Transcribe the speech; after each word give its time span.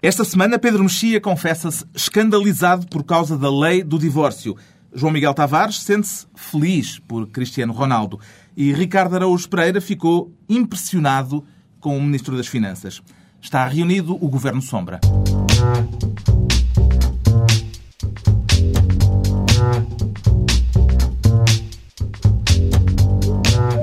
Esta 0.00 0.22
semana, 0.24 0.60
Pedro 0.60 0.84
Mexia 0.84 1.20
confessa-se 1.20 1.84
escandalizado 1.92 2.86
por 2.86 3.02
causa 3.02 3.36
da 3.36 3.50
lei 3.50 3.82
do 3.82 3.98
divórcio. 3.98 4.56
João 4.94 5.12
Miguel 5.12 5.34
Tavares 5.34 5.80
sente-se 5.80 6.24
feliz 6.36 7.00
por 7.00 7.26
Cristiano 7.26 7.72
Ronaldo. 7.72 8.20
E 8.56 8.72
Ricardo 8.72 9.16
Araújo 9.16 9.48
Pereira 9.48 9.80
ficou 9.80 10.32
impressionado 10.48 11.44
com 11.80 11.98
o 11.98 12.00
Ministro 12.00 12.36
das 12.36 12.46
Finanças. 12.46 13.02
Está 13.42 13.66
reunido 13.66 14.14
o 14.24 14.28
Governo 14.28 14.62
Sombra. 14.62 15.00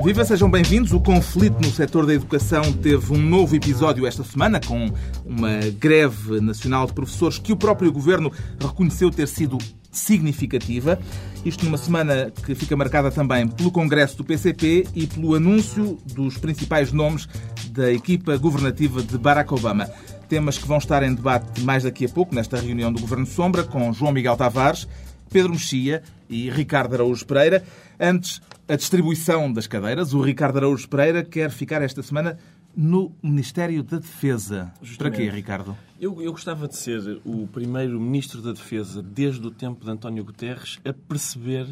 Viva, 0.06 0.24
sejam 0.24 0.48
bem-vindos. 0.48 0.92
O 0.92 1.00
conflito 1.00 1.60
no 1.60 1.68
setor 1.68 2.06
da 2.06 2.14
educação 2.14 2.72
teve 2.74 3.12
um 3.12 3.18
novo 3.18 3.56
episódio 3.56 4.06
esta 4.06 4.22
semana, 4.22 4.60
com 4.60 4.88
uma 5.24 5.58
greve 5.80 6.40
nacional 6.40 6.86
de 6.86 6.92
professores 6.92 7.40
que 7.40 7.52
o 7.52 7.56
próprio 7.56 7.90
governo 7.90 8.30
reconheceu 8.60 9.10
ter 9.10 9.26
sido 9.26 9.58
significativa. 9.90 10.96
Isto 11.44 11.64
numa 11.64 11.76
semana 11.76 12.30
que 12.30 12.54
fica 12.54 12.76
marcada 12.76 13.10
também 13.10 13.48
pelo 13.48 13.72
Congresso 13.72 14.18
do 14.18 14.22
PCP 14.22 14.86
e 14.94 15.08
pelo 15.08 15.34
anúncio 15.34 15.98
dos 16.14 16.38
principais 16.38 16.92
nomes 16.92 17.28
da 17.72 17.92
equipa 17.92 18.36
governativa 18.36 19.02
de 19.02 19.18
Barack 19.18 19.52
Obama. 19.52 19.90
Temas 20.28 20.56
que 20.56 20.68
vão 20.68 20.78
estar 20.78 21.02
em 21.02 21.12
debate 21.12 21.62
mais 21.62 21.82
daqui 21.82 22.04
a 22.04 22.08
pouco, 22.08 22.32
nesta 22.32 22.60
reunião 22.60 22.92
do 22.92 23.00
Governo 23.00 23.26
Sombra, 23.26 23.64
com 23.64 23.92
João 23.92 24.12
Miguel 24.12 24.36
Tavares, 24.36 24.86
Pedro 25.32 25.50
Mexia 25.50 26.00
e 26.30 26.48
Ricardo 26.48 26.94
Araújo 26.94 27.26
Pereira. 27.26 27.64
Antes, 27.98 28.40
a 28.68 28.76
distribuição 28.76 29.52
das 29.52 29.66
cadeiras. 29.66 30.12
O 30.12 30.20
Ricardo 30.20 30.58
Araújo 30.58 30.88
Pereira 30.88 31.22
quer 31.22 31.50
ficar 31.50 31.82
esta 31.82 32.02
semana 32.02 32.38
no 32.76 33.12
Ministério 33.22 33.82
da 33.82 33.98
Defesa. 33.98 34.72
Justamente. 34.82 34.98
Para 34.98 35.10
quê, 35.10 35.30
Ricardo? 35.30 35.76
Eu, 36.00 36.20
eu 36.20 36.32
gostava 36.32 36.68
de 36.68 36.76
ser 36.76 37.20
o 37.24 37.46
primeiro 37.46 37.98
Ministro 38.00 38.42
da 38.42 38.52
Defesa 38.52 39.02
desde 39.02 39.46
o 39.46 39.50
tempo 39.50 39.84
de 39.84 39.90
António 39.90 40.24
Guterres 40.24 40.78
a 40.84 40.92
perceber, 40.92 41.66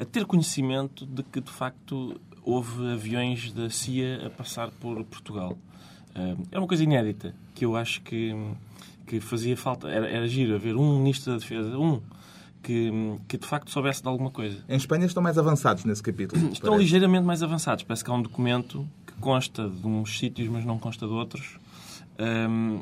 a 0.00 0.04
ter 0.04 0.24
conhecimento 0.24 1.06
de 1.06 1.22
que, 1.22 1.40
de 1.40 1.50
facto, 1.50 2.20
houve 2.42 2.92
aviões 2.92 3.52
da 3.52 3.70
CIA 3.70 4.26
a 4.26 4.30
passar 4.30 4.70
por 4.70 5.04
Portugal. 5.04 5.56
É 6.50 6.58
uma 6.58 6.66
coisa 6.66 6.82
inédita 6.82 7.32
que 7.54 7.64
eu 7.64 7.76
acho 7.76 8.00
que, 8.02 8.34
que 9.06 9.20
fazia 9.20 9.56
falta. 9.56 9.88
Era, 9.88 10.08
era 10.08 10.26
giro 10.26 10.56
haver 10.56 10.74
um 10.74 10.98
Ministro 10.98 11.32
da 11.32 11.38
Defesa, 11.38 11.78
um, 11.78 12.00
que, 12.62 12.90
que 13.26 13.38
de 13.38 13.46
facto 13.46 13.70
soubesse 13.70 14.02
de 14.02 14.08
alguma 14.08 14.30
coisa. 14.30 14.58
Em 14.68 14.76
Espanha 14.76 15.06
estão 15.06 15.22
mais 15.22 15.38
avançados 15.38 15.84
nesse 15.84 16.02
capítulo. 16.02 16.40
Estão 16.52 16.70
parece. 16.70 16.84
ligeiramente 16.84 17.24
mais 17.24 17.42
avançados. 17.42 17.84
Parece 17.84 18.04
que 18.04 18.10
há 18.10 18.14
um 18.14 18.22
documento 18.22 18.88
que 19.06 19.14
consta 19.14 19.68
de 19.68 19.86
uns 19.86 20.18
sítios, 20.18 20.48
mas 20.48 20.64
não 20.64 20.78
consta 20.78 21.06
de 21.06 21.12
outros. 21.12 21.58
Um, 22.18 22.80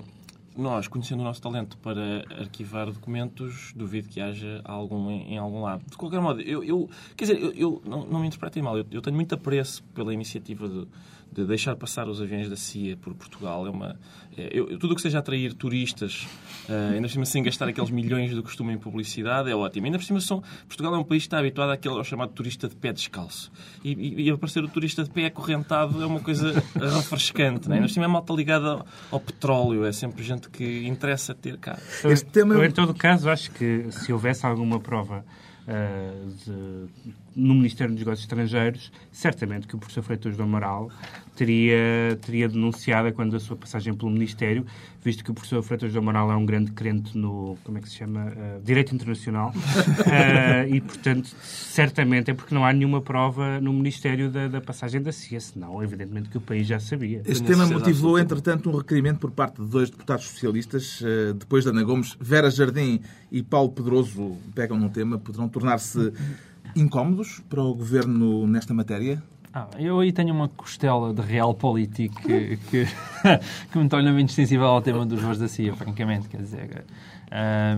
nós, 0.57 0.89
conhecendo 0.89 1.21
o 1.21 1.25
nosso 1.25 1.41
talento 1.41 1.77
para 1.79 2.25
arquivar 2.41 2.87
documentos, 2.87 3.73
duvido 3.77 4.09
que 4.09 4.21
haja 4.21 4.63
algum 4.65 5.11
em, 5.11 5.35
em 5.35 5.39
algum 5.39 5.61
lado. 5.63 5.85
De 5.89 5.97
qualquer 5.97 6.21
modo, 6.21 6.41
eu, 6.41 6.65
eu 6.65 6.89
quer 7.15 7.27
dizer, 7.27 7.43
eu, 7.43 7.53
eu 7.53 7.83
não, 7.85 8.07
não, 8.07 8.21
me 8.21 8.27
interpretem 8.27 8.63
mal, 8.63 8.79
eu, 8.79 8.87
eu, 8.91 9.03
tenho 9.03 9.15
muito 9.15 9.35
apreço 9.35 9.85
pela 9.95 10.15
iniciativa 10.15 10.67
de, 10.69 10.89
de 11.37 11.45
deixar 11.45 11.77
passar 11.77 12.09
os 12.09 12.21
aviões 12.23 12.49
da 12.49 12.57
CIA 12.57 12.97
por 12.97 13.15
Portugal. 13.15 13.67
É 13.67 13.71
uma, 13.71 13.97
é, 14.37 14.49
eu, 14.51 14.79
tudo 14.79 14.93
o 14.93 14.97
que 14.97 15.03
seja 15.03 15.19
atrair 15.19 15.53
turistas, 15.53 16.27
uh, 16.67 16.95
ainda 16.95 17.03
por 17.03 17.11
cima 17.11 17.27
sem 17.27 17.43
gastar 17.43 17.69
aqueles 17.69 17.91
milhões 17.91 18.35
do 18.35 18.43
costume 18.43 18.73
em 18.73 18.79
publicidade, 18.79 19.51
é 19.51 19.55
ótimo. 19.55 19.85
Ainda 19.85 19.99
por 19.99 20.05
cima, 20.05 20.19
são, 20.21 20.43
Portugal 20.67 20.95
é 20.95 20.99
um 20.99 21.05
país 21.05 21.25
que 21.25 21.27
está 21.27 21.39
habituado 21.39 21.71
àquele, 21.71 21.95
ao 21.95 22.05
chamado 22.05 22.33
turista 22.33 22.69
de 22.69 22.75
pé 22.75 22.91
descalço. 22.91 23.53
E, 23.85 23.93
e, 23.93 24.23
e 24.23 24.31
aparecer 24.31 24.65
o 24.65 24.69
turista 24.69 25.05
de 25.05 25.11
pé 25.11 25.27
acorrentado 25.27 26.03
é 26.03 26.07
uma 26.07 26.21
coisa 26.21 26.53
refrescante. 26.75 27.69
Né? 27.69 27.77
Ainda 27.77 27.87
por 27.87 27.93
cima 27.93 28.07
é 28.07 28.09
malta 28.09 28.33
ligada 28.33 28.69
ao, 28.69 28.87
ao, 29.11 29.21
petróleo, 29.21 29.85
é 29.85 29.93
sempre 29.93 30.25
gente 30.25 30.49
que 30.49 30.87
interessa 30.87 31.35
ter 31.35 31.59
cá. 31.59 31.79
Este 32.05 32.27
tema... 32.31 32.55
Eu, 32.55 32.65
em 32.65 32.71
todo 32.71 32.95
caso, 32.95 33.29
acho 33.29 33.51
que 33.51 33.87
se 33.91 34.11
houvesse 34.11 34.47
alguma 34.47 34.81
prova 34.81 35.23
uh, 35.69 36.31
de, 36.31 37.13
no 37.37 37.55
Ministério 37.55 37.93
dos 37.93 38.01
Negócios 38.01 38.25
Estrangeiros, 38.25 38.91
certamente 39.13 39.67
que 39.67 39.77
o 39.77 39.79
professor 39.79 40.03
Freitas 40.03 40.37
do 40.37 40.43
Amaral 40.43 40.91
teria, 41.37 42.19
teria 42.23 42.49
denunciado 42.49 43.13
quando 43.13 43.37
a 43.37 43.41
sua 43.41 43.57
passagem 43.57 43.93
pelo 43.93 44.11
Ministério, 44.11 44.65
visto 45.05 45.23
que 45.23 45.31
o 45.31 45.35
professor 45.35 45.63
Freitas 45.63 45.93
do 45.93 45.99
Amaral 45.99 46.33
é 46.33 46.37
um 46.37 46.47
grande 46.47 46.73
crente 46.73 47.17
no, 47.17 47.59
como 47.63 47.77
é 47.77 47.81
que 47.83 47.89
se 47.91 47.97
chama, 47.97 48.27
uh, 48.27 48.63
Direito 48.65 48.95
Internacional, 48.95 49.51
uh, 49.51 50.67
e, 50.75 50.81
portanto, 50.81 51.29
certamente 51.43 52.31
é 52.31 52.35
porque 52.35 52.55
não 52.55 52.65
há 52.65 52.73
nenhuma 52.73 53.03
prova 53.03 53.61
no 53.61 53.73
Ministério 53.73 54.31
da, 54.31 54.49
da 54.49 54.61
passagem 54.63 55.03
da 55.03 55.13
CIA, 55.13 55.41
senão, 55.41 55.83
evidentemente, 55.83 56.31
que 56.31 56.39
o 56.39 56.41
país 56.41 56.67
já 56.67 56.81
sabia. 56.81 57.21
Este 57.27 57.45
tema 57.45 57.67
motivou, 57.67 58.19
entretanto, 58.19 58.71
um 58.71 58.79
requerimento 58.79 59.19
por 59.19 59.31
parte 59.31 59.61
de 59.61 59.69
dois 59.69 59.91
deputados 59.91 60.25
socialistas, 60.25 61.03
uh, 61.03 61.35
depois 61.35 61.65
de 61.65 61.71
Ana 61.71 61.85
Gomes, 61.85 62.17
Vera 62.19 62.51
Jardim 62.51 63.01
e 63.31 63.43
Paulo 63.43 63.71
Pedroso 63.71 64.39
pegam 64.55 64.79
no 64.79 64.89
tema, 64.89 65.19
poderão 65.19 65.49
tornar-se 65.49 66.13
incómodos 66.77 67.41
para 67.49 67.63
o 67.63 67.75
Governo 67.75 68.47
nesta 68.47 68.75
matéria? 68.75 69.23
Ah, 69.53 69.69
eu 69.79 69.99
aí 70.01 70.13
tenho 70.13 70.35
uma 70.35 70.49
costela 70.49 71.15
de 71.15 71.23
real 71.23 71.55
político 71.55 72.21
que, 72.21 72.59
que, 72.69 72.87
que 73.73 73.79
me 73.79 73.89
torna 73.89 74.13
menos 74.13 74.35
sensível 74.35 74.67
ao 74.67 74.83
tema 74.83 75.07
dos 75.07 75.23
voos 75.23 75.39
da 75.39 75.49
CIA, 75.49 75.75
francamente. 75.75 76.29
Quer 76.29 76.43
dizer, 76.43 76.85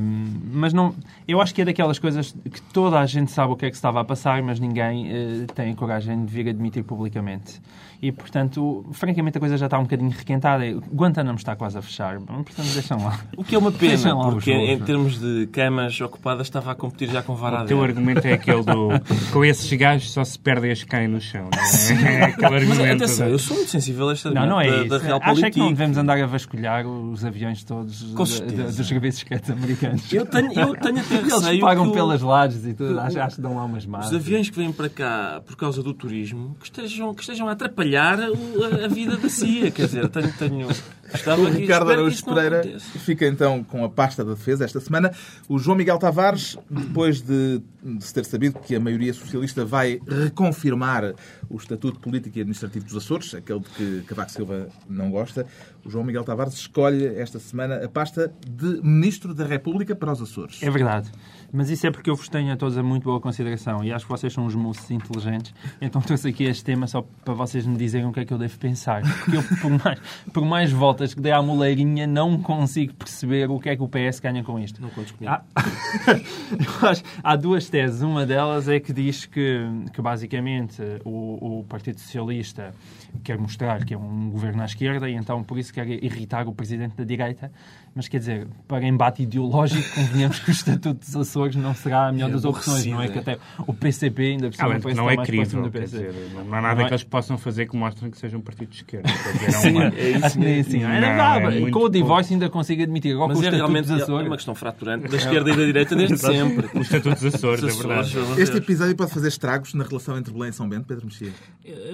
um, 0.01 0.41
mas 0.53 0.73
não, 0.73 0.95
eu 1.27 1.41
acho 1.41 1.55
que 1.55 1.63
é 1.63 1.65
daquelas 1.65 1.99
coisas 1.99 2.33
que 2.33 2.61
toda 2.73 2.99
a 2.99 3.07
gente 3.07 3.31
sabe 3.31 3.53
o 3.53 3.57
que 3.57 3.67
é 3.67 3.71
que 3.71 3.77
estava 3.77 4.01
a 4.01 4.05
passar, 4.05 4.43
mas 4.43 4.59
ninguém 4.59 5.07
uh, 5.07 5.47
tem 5.55 5.73
coragem 5.75 6.25
de 6.25 6.33
vir 6.33 6.49
admitir 6.49 6.83
publicamente. 6.83 7.61
E, 8.01 8.13
portanto, 8.13 8.87
francamente, 8.93 9.39
a 9.39 9.41
coisa 9.41 9.57
já 9.57 9.67
está 9.67 9.77
um 9.77 9.83
bocadinho 9.83 10.11
requentada. 10.11 10.65
Guantanamo 10.95 11.37
está 11.37 11.57
quase 11.57 11.79
a 11.79 11.83
fechar. 11.83 12.19
Portanto, 12.21 12.73
deixam 12.73 13.03
lá. 13.03 13.19
O 13.37 13.43
que 13.43 13.57
é 13.57 13.59
uma 13.59 13.73
pena, 13.73 14.15
porque 14.31 14.53
em 14.53 14.79
termos 14.79 15.19
de 15.19 15.49
camas 15.49 16.01
ocupadas 16.01 16.47
estava 16.47 16.71
a 16.71 16.75
competir 16.77 17.11
já 17.11 17.23
com 17.23 17.35
varada. 17.35 17.65
O 17.65 17.67
teu 17.67 17.83
argumento 17.83 18.25
é 18.25 18.35
aquele 18.35 18.63
do 18.63 18.89
com 19.33 19.45
esses 19.45 19.73
gajos 19.73 20.13
só 20.13 20.23
se 20.23 20.39
perdem 20.39 20.71
as 20.71 20.85
caem 20.85 21.09
no 21.09 21.21
chão. 21.21 21.49
Não 21.53 22.07
é? 22.07 22.15
é 22.21 22.25
aquele 22.25 22.55
argumento. 22.55 22.83
Mas, 22.83 23.03
atenção, 23.03 23.27
eu 23.27 23.39
sou 23.39 23.57
muito 23.57 23.71
sensível 23.71 24.09
a 24.09 24.13
esta 24.13 24.31
não, 24.31 24.47
não 24.47 24.61
é 24.61 24.71
da, 24.71 24.77
isso. 24.77 24.89
da 24.89 24.99
real 24.99 25.21
Acho 25.21 25.51
que 25.51 25.59
não 25.59 25.73
devemos 25.73 25.99
andar 25.99 26.23
a 26.23 26.27
vasculhar 26.27 26.87
os 26.87 27.25
aviões 27.25 27.65
todos 27.65 28.01
dos 28.13 28.87
serviços 28.87 29.21
secretos 29.21 29.51
americanos. 29.51 30.13
Eu 30.13 30.25
tenho, 30.25 30.53
eu 30.53 30.77
tenho 30.77 31.01
até 31.01 31.17
Eles 31.49 31.61
pagam 31.61 31.91
pelas 31.91 32.23
lajes 32.23 32.65
e 32.65 32.75
tudo. 32.75 32.99
Acho, 33.01 33.21
acho 33.21 33.37
que 33.37 33.43
dão 33.43 33.57
lá 33.57 33.65
umas 33.65 33.85
margens. 33.85 34.13
Os 34.13 34.19
aviões 34.19 34.51
que 34.51 34.57
vêm 34.57 34.71
para 34.71 34.89
cá 34.89 35.43
por 35.45 35.57
causa 35.57 35.83
do 35.83 35.93
turismo 35.93 36.57
que 36.61 36.67
estejam, 36.67 37.13
que 37.13 37.23
estejam 37.23 37.49
a 37.49 37.53
atrapalhar 37.53 37.88
a, 37.97 38.85
a 38.85 38.89
vida 38.89 39.17
da 39.17 39.29
CIA. 39.29 39.71
Quer 39.71 39.87
dizer, 39.87 40.09
tenho. 40.09 40.33
tenho 40.33 40.69
o 40.69 41.45
Ricardo 41.51 41.91
Araújo 41.91 42.23
Pereira 42.23 42.79
fica 42.79 43.27
então 43.27 43.65
com 43.65 43.83
a 43.83 43.89
pasta 43.89 44.23
da 44.23 44.35
defesa 44.35 44.65
esta 44.65 44.79
semana. 44.79 45.11
O 45.49 45.59
João 45.59 45.77
Miguel 45.77 45.99
Tavares, 45.99 46.59
depois 46.69 47.23
de, 47.23 47.63
de 47.83 48.05
se 48.05 48.13
ter 48.13 48.25
sabido 48.27 48.59
que 48.59 48.75
a 48.75 48.81
maioria 48.81 49.15
socialista 49.15 49.65
vai 49.65 50.01
reconfirmar 50.07 51.15
o 51.49 51.57
Estatuto 51.57 51.99
Político 51.99 52.37
e 52.37 52.41
Administrativo 52.43 52.85
dos 52.85 52.97
Açores, 52.97 53.35
aquele 53.35 53.61
de 53.61 53.69
que 53.71 54.03
Cavaco 54.07 54.31
Silva 54.31 54.69
não 54.89 55.11
gosta, 55.11 55.47
o 55.85 55.91
João 55.91 56.05
Miguel 56.05 56.25
Tavares 56.25 56.55
escolhe 56.55 57.07
esta 57.07 57.39
semana 57.39 57.85
a 57.85 57.89
pasta 57.89 58.33
de 58.47 58.81
Ministro 58.83 59.33
da 59.33 59.47
República 59.47 59.97
para 59.97 60.13
os 60.13 60.21
Açores. 60.21 60.63
É 60.63 60.71
verdade. 60.71 61.11
Mas 61.53 61.71
isso 61.71 61.87
é 61.87 61.91
porque 61.91 62.11
eu 62.11 62.15
vos 62.15 62.29
tenho 62.29 62.53
a 62.53 62.57
todos 62.57 62.77
a 62.77 62.83
muito 62.83 63.05
boa 63.05 63.21
consideração 63.21 63.83
e 63.83 63.93
acho 63.93 64.05
que 64.05 64.11
vocês 64.11 64.33
são 64.33 64.45
uns 64.45 64.55
moços 64.55 64.91
inteligentes. 64.91 65.55
Então 65.81 66.01
trouxe 66.01 66.29
aqui 66.29 66.45
este 66.45 66.63
tema 66.63 66.87
só 66.87 67.03
para 67.25 67.33
vocês 67.35 67.67
me 67.67 67.77
dizerem 67.77 68.07
o 68.07 68.13
que 68.13 68.21
é 68.21 68.25
que 68.25 68.33
eu 68.33 68.39
devo 68.39 68.59
pensar. 68.59 69.03
Porque 69.03 69.37
eu, 69.37 69.43
por 69.61 69.71
mais, 69.71 70.01
por 70.33 70.45
mais 70.45 70.73
voltas 70.73 71.15
que 71.15 71.21
dei 71.21 71.33
à 71.33 71.43
moleirinha, 71.43 72.07
não 72.07 72.41
consigo 72.41 72.95
perceber 72.95 73.51
o 73.51 73.59
que 73.59 73.71
é 73.71 73.77
que 73.77 73.83
o 73.83 73.89
PS 73.89 74.21
ganha 74.21 74.45
com 74.45 74.59
isto. 74.59 74.83
Não 74.83 74.91
contes 74.91 75.13
comigo. 75.13 75.33
Há, 76.83 76.89
acho, 76.89 77.03
há 77.23 77.37
duas 77.37 77.69
teses. 77.69 78.03
Uma 78.03 78.27
delas 78.27 78.69
é 78.69 78.79
que 78.79 78.93
diz 78.93 79.27
que, 79.27 79.67
que 79.93 80.03
basicamente 80.03 80.83
o, 81.05 81.61
o 81.61 81.65
Partido 81.65 81.99
Socialista 82.01 82.75
quer 83.25 83.39
mostrar 83.39 83.85
que 83.85 83.95
é 83.95 83.99
um 83.99 84.31
governo 84.31 84.63
à 84.63 84.65
esquerda 84.65 85.09
e 85.09 85.15
então 85.15 85.43
por 85.43 85.59
isso 85.59 85.73
quer 85.73 85.87
irritar 85.89 86.47
o 86.47 86.55
presidente 86.55 86.97
da 86.97 87.05
direita 87.05 87.51
mas 87.99 88.07
quer 88.07 88.19
dizer, 88.19 88.47
para 88.69 88.87
embate 88.87 89.25
ideológico, 89.25 89.93
convenhamos 89.93 90.39
que 90.39 90.51
o 90.51 90.53
Estatuto 90.53 91.05
dos 91.05 91.17
Açores 91.17 91.57
não 91.57 91.75
será 91.75 92.07
a 92.07 92.13
melhor 92.13 92.31
é 92.31 92.33
das 92.33 92.45
opções, 92.45 92.87
não 92.87 93.03
é 93.03 93.09
que 93.09 93.19
até 93.19 93.39
o 93.67 93.75
PCP 93.75 94.23
ainda 94.23 94.51
precisa 94.51 94.69
ah, 94.69 94.95
não 94.95 95.11
é 95.11 95.17
crível, 95.17 95.69
quer 95.69 95.81
dizer, 95.81 96.15
não 96.33 96.55
há 96.55 96.61
nada 96.61 96.77
não 96.77 96.85
é... 96.85 96.87
que 96.87 96.95
eles 96.95 97.03
possam 97.03 97.37
fazer 97.37 97.67
que 97.67 97.77
mostrem 97.77 98.09
que 98.09 98.17
seja 98.17 98.39
um 98.39 98.41
partido 98.41 98.69
de 98.69 98.77
esquerda. 98.77 99.09
Sim, 99.51 99.71
uma... 99.71 99.87
é 99.87 100.11
isso 100.11 100.39
que 100.39 100.61
assim, 100.61 100.85
é 100.85 101.01
não, 101.01 101.67
é 101.67 101.71
com 101.73 101.81
o 101.81 101.89
divórcio 101.89 102.35
ainda 102.35 102.49
consigo 102.49 102.85
admitir. 102.85 103.15
Agora, 103.15 103.35
mas 103.35 103.43
é 103.43 103.51
realmente 103.51 103.91
é 103.91 104.05
uma 104.05 104.37
questão 104.37 104.55
fraturante 104.55 105.09
da 105.09 105.17
esquerda 105.17 105.51
e 105.51 105.57
da 105.57 105.65
direita 105.65 105.97
desde 105.97 106.19
sempre. 106.19 106.69
O 106.79 106.83
Estatuto 106.83 107.21
dos 107.21 107.35
Açores, 107.35 107.65
é 107.65 107.83
verdade. 107.83 108.41
Este 108.41 108.59
episódio 108.59 108.95
pode 108.95 109.11
fazer 109.11 109.27
estragos 109.27 109.75
na 109.75 109.83
relação 109.83 110.17
entre 110.17 110.33
Belém 110.33 110.51
e 110.51 110.53
São 110.53 110.69
Bento, 110.69 110.87
Pedro 110.87 111.05
Mexia? 111.05 111.33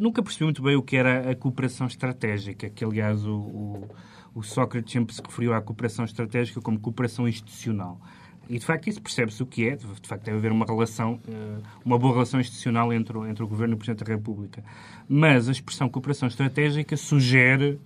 Nunca 0.03 0.23
percebi 0.23 0.45
muito 0.45 0.63
bem 0.63 0.77
o 0.77 0.83
que 0.83 0.99
era 0.99 1.31
a 1.31 1.35
cooperação 1.35 1.87
estratégica, 1.87 2.69
que 2.69 2.85
aliás 2.85 3.25
o, 3.25 3.37
o 3.37 3.89
o 4.35 4.43
Sócrates 4.43 4.93
sempre 4.93 5.15
se 5.15 5.23
referiu 5.23 5.55
à 5.55 5.63
cooperação 5.63 6.05
estratégica 6.05 6.61
como 6.61 6.79
cooperação 6.79 7.29
institucional. 7.29 8.01
E, 8.49 8.59
de 8.59 8.65
facto, 8.67 8.89
isso 8.89 9.01
percebe-se 9.01 9.43
o 9.43 9.47
que 9.47 9.69
é. 9.69 9.77
De 9.77 9.87
facto, 10.07 10.25
deve 10.25 10.37
haver 10.37 10.53
uma 10.53 10.67
relação, 10.67 11.19
eh, 11.27 11.59
uma 11.85 11.99
boa 11.99 12.13
relação 12.13 12.41
institucional 12.41 12.93
entre, 12.93 13.17
entre 13.29 13.43
o 13.43 13.47
Governo 13.47 13.75
e 13.75 13.77
o 13.77 13.79
Presidente 13.79 14.05
da 14.05 14.13
República. 14.13 14.63
Mas 15.09 15.49
a 15.49 15.53
expressão 15.53 15.89
cooperação 15.89 16.29
estratégica 16.29 16.97
sugere 16.97 17.81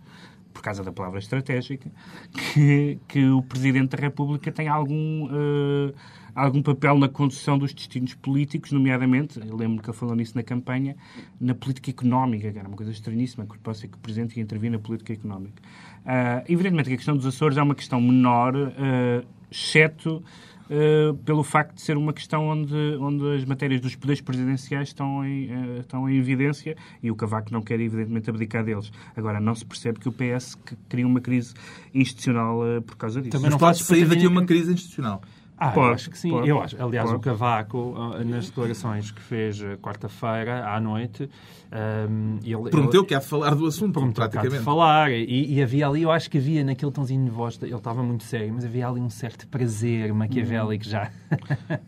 por 0.59 0.63
causa 0.63 0.83
da 0.83 0.91
palavra 0.91 1.21
estratégica, 1.21 1.89
que, 2.33 2.99
que 3.07 3.25
o 3.31 3.41
Presidente 3.43 3.91
da 3.91 4.03
República 4.03 4.51
tem 4.51 4.67
algum, 4.67 5.27
uh, 5.27 5.95
algum 6.35 6.61
papel 6.61 6.99
na 6.99 7.09
condução 7.09 7.57
dos 7.57 7.73
destinos 7.73 8.13
políticos, 8.15 8.73
nomeadamente, 8.73 9.39
eu 9.39 9.57
lembro 9.57 9.81
que 9.81 9.89
ele 9.89 9.97
falou 9.97 10.17
nisso 10.17 10.33
na 10.35 10.43
campanha, 10.43 10.97
na 11.41 11.55
política 11.55 11.91
económica, 11.91 12.51
que 12.51 12.59
era 12.59 12.67
uma 12.67 12.77
coisa 12.77 12.91
estranhíssima, 12.91 13.47
que 13.47 13.75
ser 13.75 13.87
que 13.87 13.95
o 13.95 14.01
Presidente 14.01 14.37
ia 14.37 14.43
intervir 14.43 14.69
na 14.69 14.81
política 14.81 15.13
económica. 15.13 15.63
Uh, 16.01 16.43
evidentemente 16.49 16.89
que 16.89 16.95
a 16.95 16.97
questão 16.97 17.17
dos 17.17 17.25
Açores 17.25 17.57
é 17.57 17.63
uma 17.63 17.77
questão 17.77 18.01
menor, 18.01 18.57
uh, 18.57 19.25
exceto 19.49 20.25
uh, 20.71 21.15
pelo 21.19 21.43
facto 21.43 21.75
de 21.75 21.83
ser 21.83 21.97
uma 21.97 22.13
questão 22.13 22.49
onde, 22.49 22.75
onde 23.01 23.37
as 23.37 23.45
matérias 23.45 23.81
dos 23.81 23.95
poderes 23.95 24.21
presidenciais 24.21 24.89
estão 24.89 25.25
em, 25.25 25.51
uh, 25.51 25.81
estão 25.81 26.09
em 26.09 26.17
evidência 26.17 26.77
e 27.03 27.11
o 27.11 27.17
Cavaco 27.17 27.53
não 27.53 27.63
quer, 27.63 27.81
evidentemente, 27.81 28.29
abdicar 28.31 28.65
deles. 28.65 28.91
Agora, 29.17 29.41
não 29.41 29.55
se 29.55 29.65
percebe 29.65 29.99
que 29.99 30.09
o 30.09 30.13
PS 30.13 30.57
cria 30.89 31.07
uma 31.07 31.21
crise 31.21 31.55
institucional 31.95 32.61
uh, 32.61 32.83
por 32.83 32.97
causa 32.97 33.21
disso. 33.21 33.33
Também 33.33 33.51
não 33.51 33.59
pode 33.59 33.83
sair 33.83 34.07
daqui 34.07 34.27
uma 34.27 34.45
crise 34.45 34.73
institucional. 34.73 35.23
Ah, 35.59 35.71
pode, 35.71 35.89
eu 35.89 35.95
acho 35.95 36.11
que 36.11 36.19
sim. 36.19 36.31
Pode, 36.31 36.49
eu 36.49 36.63
acho. 36.63 36.83
Aliás, 36.83 37.07
pode. 37.07 37.19
o 37.19 37.21
Cavaco, 37.21 37.95
nas 38.25 38.47
declarações 38.47 39.11
que 39.11 39.21
fez 39.21 39.61
quarta-feira 39.83 40.69
à 40.69 40.81
noite, 40.81 41.29
um, 41.71 42.39
ele, 42.43 42.71
prometeu 42.71 43.01
ele, 43.01 43.09
que 43.09 43.15
há 43.15 43.19
de 43.19 43.27
falar 43.27 43.55
do 43.55 43.67
assunto, 43.67 43.93
prometeu 43.93 44.23
praticamente. 44.23 44.53
Que 44.53 44.59
de 44.59 44.65
falar. 44.65 45.11
E, 45.13 45.55
e, 45.55 45.63
havia 45.63 45.87
ali, 45.87 46.03
eu 46.03 46.11
acho 46.11 46.31
que 46.31 46.39
havia 46.39 46.65
naquele 46.65 46.91
tomzinho 46.91 47.23
de 47.25 47.31
voz, 47.31 47.59
ele 47.61 47.75
estava 47.75 48.03
muito 48.03 48.25
sério, 48.25 48.55
mas 48.55 48.65
havia 48.65 48.89
ali 48.89 49.01
um 49.01 49.11
certo 49.11 49.47
prazer 49.49 50.13
maquiavélico 50.15 50.85
já. 50.85 51.11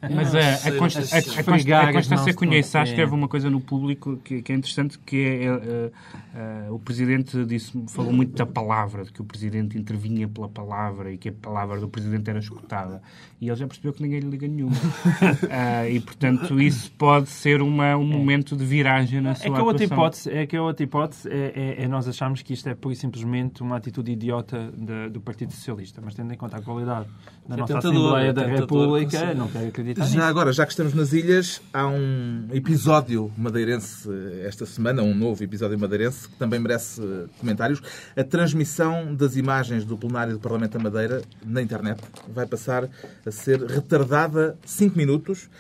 Mas 0.03 0.35
a, 0.35 0.69
a, 0.69 0.73
consta, 0.77 1.01
a, 1.01 1.19
a, 1.19 1.89
a 1.89 1.93
Constância 1.93 2.35
que 2.35 2.95
teve 2.95 3.15
uma 3.15 3.27
coisa 3.27 3.49
no 3.49 3.61
público 3.61 4.19
que, 4.19 4.43
que 4.43 4.53
é 4.53 4.55
interessante, 4.55 4.99
que 4.99 5.17
é 5.17 5.51
uh, 5.51 6.71
uh, 6.71 6.75
o 6.75 6.79
Presidente 6.79 7.43
disse, 7.47 7.73
falou 7.89 8.13
muito 8.13 8.37
da 8.37 8.45
palavra, 8.45 9.05
de 9.05 9.13
que 9.13 9.23
o 9.23 9.25
Presidente 9.25 9.79
intervinha 9.79 10.29
pela 10.29 10.49
palavra 10.49 11.11
e 11.11 11.17
que 11.17 11.31
a 11.31 11.33
palavra 11.33 11.81
do 11.81 11.89
Presidente 11.89 12.29
era 12.29 12.39
escutada. 12.39 13.01
E 13.41 13.49
ele 13.49 13.57
já 13.61 13.67
percebeu 13.67 13.93
que 13.93 14.03
ninguém 14.03 14.21
lhe 14.21 14.31
liga 14.31 14.49
nenhuma. 14.49 14.75
uh, 14.75 15.89
e, 15.89 16.01
portanto, 16.01 16.61
isso 16.61 16.91
pode 16.93 17.29
ser 17.29 17.63
uma, 17.63 17.97
um 17.97 18.07
momento 18.07 18.57
de 18.57 18.65
viragem 18.65 19.21
na 19.21 19.35
sua 19.35 19.59
é 19.59 19.63
outra 19.63 19.85
hipótese, 19.85 20.31
é 20.31 20.47
que 20.47 20.57
a 20.57 20.63
outra 20.63 20.83
hipótese 20.83 21.29
é, 21.29 21.53
é, 21.55 21.85
é, 21.85 21.89
nós 21.89 22.09
acharmos 22.09 22.43
que 22.43 22.53
isto 22.53 22.69
é 22.69 22.75
pura 22.75 22.95
e 22.95 22.97
simplesmente 22.97 23.63
uma 23.63 23.77
atitude 23.77 24.13
idiota 24.13 24.73
de, 24.77 25.11
do 25.11 25.21
Partido 25.21 25.53
Socialista, 25.53 26.01
mas 26.05 26.15
tendo 26.15 26.33
em 26.33 26.37
conta 26.37 26.57
a 26.57 26.63
qualidade 26.63 27.07
da 27.47 27.55
é 27.55 27.59
nossa 27.59 27.79
Assembleia 27.79 28.33
da 28.33 28.47
República, 28.47 29.35
não 29.35 29.49
quero 29.49 29.69
acreditar 29.69 30.05
Já 30.05 30.11
nisso. 30.11 30.23
agora, 30.23 30.53
já 30.53 30.65
que 30.65 30.73
estamos 30.73 30.95
nas 30.95 31.13
ilhas, 31.13 31.61
há 31.73 31.87
um 31.87 32.47
episódio 32.53 33.31
madeirense 33.37 34.09
esta 34.45 34.65
semana, 34.65 35.03
um 35.03 35.15
novo 35.15 35.43
episódio 35.43 35.79
madeirense, 35.79 36.29
que 36.29 36.37
também 36.37 36.59
merece 36.61 37.03
comentários. 37.39 37.83
A 38.17 38.25
transmissão 38.25 39.15
das 39.15 39.37
imagens 39.37 39.85
do 39.85 39.97
plenário 39.97 40.35
do 40.35 40.41
Parlamento 40.41 40.79
da 40.79 40.79
Madeira 40.79 41.23
na 41.45 41.61
internet 41.61 42.01
vai 42.29 42.47
passar 42.47 42.89
a 43.27 43.31
ser 43.31 43.50
retardada 43.57 44.57
5 44.65 44.97
minutos 44.97 45.51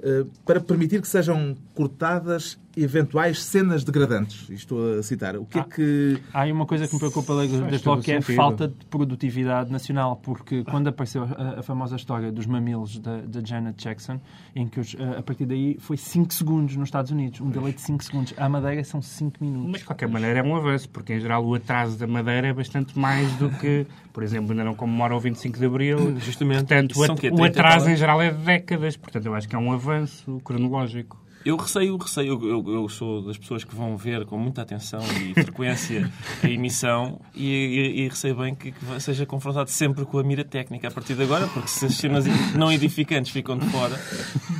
eh, 0.00 0.24
para 0.44 0.60
permitir 0.60 1.00
que 1.00 1.08
sejam 1.08 1.56
cortadas 1.74 2.58
eventuais 2.76 3.42
cenas 3.42 3.82
degradantes. 3.82 4.50
Estou 4.50 4.98
a 4.98 5.02
citar. 5.02 5.36
O 5.36 5.46
que 5.46 5.58
é 5.58 5.62
que... 5.62 6.18
Há 6.32 6.44
uma 6.44 6.66
coisa 6.66 6.86
que 6.86 6.92
me 6.92 6.98
preocupa 6.98 7.34
desde 7.36 7.88
logo, 7.88 8.02
que 8.02 8.12
é 8.12 8.18
a 8.18 8.22
falta 8.22 8.68
de 8.68 8.84
produtividade 8.86 9.72
nacional, 9.72 10.16
porque 10.16 10.62
quando 10.64 10.88
apareceu 10.88 11.24
a, 11.24 11.60
a 11.60 11.62
famosa 11.62 11.96
história 11.96 12.30
dos 12.30 12.46
mamilos 12.46 12.98
da, 12.98 13.22
Janet 13.42 13.82
Jackson, 13.82 14.20
em 14.54 14.68
que 14.68 14.78
os, 14.78 14.94
a 15.16 15.22
partir 15.22 15.46
daí 15.46 15.78
foi 15.80 15.96
5 15.96 16.34
segundos 16.34 16.76
nos 16.76 16.88
Estados 16.88 17.10
Unidos, 17.10 17.40
um 17.40 17.48
delay 17.48 17.72
de 17.72 17.80
5 17.80 18.04
segundos. 18.04 18.34
A 18.36 18.48
Madeira 18.48 18.84
são 18.84 19.00
5 19.00 19.42
minutos. 19.42 19.70
Mas, 19.70 19.80
de 19.80 19.86
qualquer 19.86 20.08
maneira, 20.08 20.40
é 20.40 20.42
um 20.42 20.54
avanço, 20.54 20.88
porque, 20.90 21.14
em 21.14 21.20
geral, 21.20 21.44
o 21.46 21.54
atraso 21.54 21.98
da 21.98 22.06
Madeira 22.06 22.48
é 22.48 22.52
bastante 22.52 22.98
mais 22.98 23.32
do 23.34 23.48
que, 23.50 23.86
por 24.12 24.22
exemplo, 24.22 24.50
ainda 24.50 24.64
não 24.64 24.74
comemoram 24.74 25.16
o 25.16 25.20
25 25.20 25.58
de 25.58 25.64
Abril. 25.64 26.20
Justamente. 26.20 26.66
Portanto, 26.92 26.94
o, 27.32 27.40
o 27.40 27.44
atraso, 27.44 27.88
em 27.88 27.96
geral, 27.96 28.20
é 28.20 28.30
de 28.30 28.44
décadas. 28.44 28.96
Portanto, 28.96 29.26
eu 29.26 29.34
acho 29.34 29.48
que 29.48 29.56
é 29.56 29.58
um 29.58 29.72
avanço 29.72 30.40
cronológico. 30.44 31.25
Eu 31.46 31.54
receio, 31.54 31.96
receio 31.96 32.40
eu, 32.42 32.74
eu, 32.74 32.88
sou 32.88 33.22
das 33.22 33.38
pessoas 33.38 33.62
que 33.62 33.72
vão 33.72 33.96
ver 33.96 34.26
com 34.26 34.36
muita 34.36 34.62
atenção 34.62 34.98
e 35.22 35.32
frequência 35.40 36.10
a 36.42 36.50
emissão 36.50 37.20
e, 37.36 37.46
e, 37.46 38.00
e 38.00 38.08
receio 38.08 38.34
bem 38.34 38.52
que, 38.52 38.72
que, 38.72 39.00
seja 39.00 39.24
confrontado 39.24 39.70
sempre 39.70 40.04
com 40.04 40.18
a 40.18 40.24
mira 40.24 40.44
técnica 40.44 40.88
a 40.88 40.90
partir 40.90 41.14
de 41.14 41.22
agora, 41.22 41.46
porque 41.46 41.68
se 41.68 41.86
as 41.86 41.94
cenas 41.94 42.24
não 42.56 42.72
edificantes 42.72 43.30
ficam 43.30 43.56
de 43.56 43.64
fora. 43.66 43.94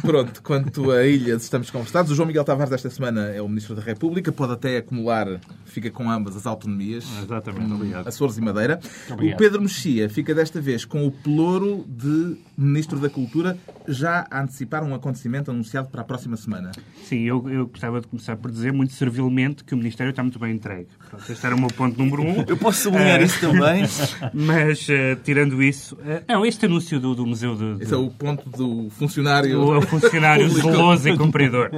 Pronto, 0.00 0.40
quanto 0.44 0.92
a 0.92 1.04
ilhas, 1.04 1.42
estamos 1.42 1.70
conversados. 1.70 2.12
O 2.12 2.14
João 2.14 2.28
Miguel 2.28 2.44
Tavares, 2.44 2.70
desta 2.70 2.88
semana, 2.88 3.30
é 3.30 3.42
o 3.42 3.48
Ministro 3.48 3.74
da 3.74 3.82
República, 3.82 4.30
pode 4.30 4.52
até 4.52 4.76
acumular, 4.76 5.40
fica 5.64 5.90
com 5.90 6.08
ambas 6.08 6.36
as 6.36 6.46
autonomias. 6.46 7.04
Exatamente, 7.20 7.72
obrigado. 7.72 8.06
Açores 8.06 8.38
e 8.38 8.40
Madeira. 8.40 8.78
Obrigado. 9.10 9.34
O 9.34 9.38
Pedro 9.38 9.60
Mexia 9.60 10.08
fica 10.08 10.32
desta 10.32 10.60
vez 10.60 10.84
com 10.84 11.04
o 11.04 11.10
pelouro 11.10 11.84
de 11.88 12.36
Ministro 12.56 13.00
da 13.00 13.10
Cultura, 13.10 13.58
já 13.88 14.24
a 14.30 14.42
antecipar 14.42 14.84
um 14.84 14.94
acontecimento 14.94 15.50
anunciado 15.50 15.88
para 15.88 16.02
a 16.02 16.04
próxima 16.04 16.36
semana. 16.36 16.75
Sim, 17.06 17.20
eu, 17.20 17.48
eu 17.48 17.68
gostava 17.68 18.00
de 18.00 18.08
começar 18.08 18.36
por 18.36 18.50
dizer 18.50 18.72
muito 18.72 18.92
servilmente 18.92 19.62
que 19.62 19.74
o 19.74 19.76
Ministério 19.76 20.10
está 20.10 20.24
muito 20.24 20.40
bem 20.40 20.52
entregue. 20.52 20.88
Pronto, 21.08 21.30
este 21.30 21.46
era 21.46 21.54
o 21.54 21.60
meu 21.60 21.68
ponto 21.68 21.96
número 21.96 22.20
um. 22.20 22.44
Eu 22.48 22.56
posso 22.56 22.82
sublinhar 22.82 23.20
uh, 23.20 23.24
isso 23.24 23.40
também. 23.40 23.84
Mas, 24.34 24.88
uh, 24.88 25.14
tirando 25.22 25.62
isso... 25.62 25.94
Uh, 25.94 26.24
não, 26.28 26.44
este 26.44 26.66
anúncio 26.66 26.98
do, 26.98 27.14
do 27.14 27.24
Museu 27.24 27.54
de, 27.54 27.76
de... 27.76 27.84
Esse 27.84 27.94
é 27.94 27.96
o 27.96 28.10
ponto 28.10 28.50
do 28.50 28.90
funcionário... 28.90 29.60
O, 29.60 29.78
o 29.78 29.82
funcionário 29.82 30.48
zeloso 30.48 31.08
e 31.08 31.16
cumpridor. 31.16 31.70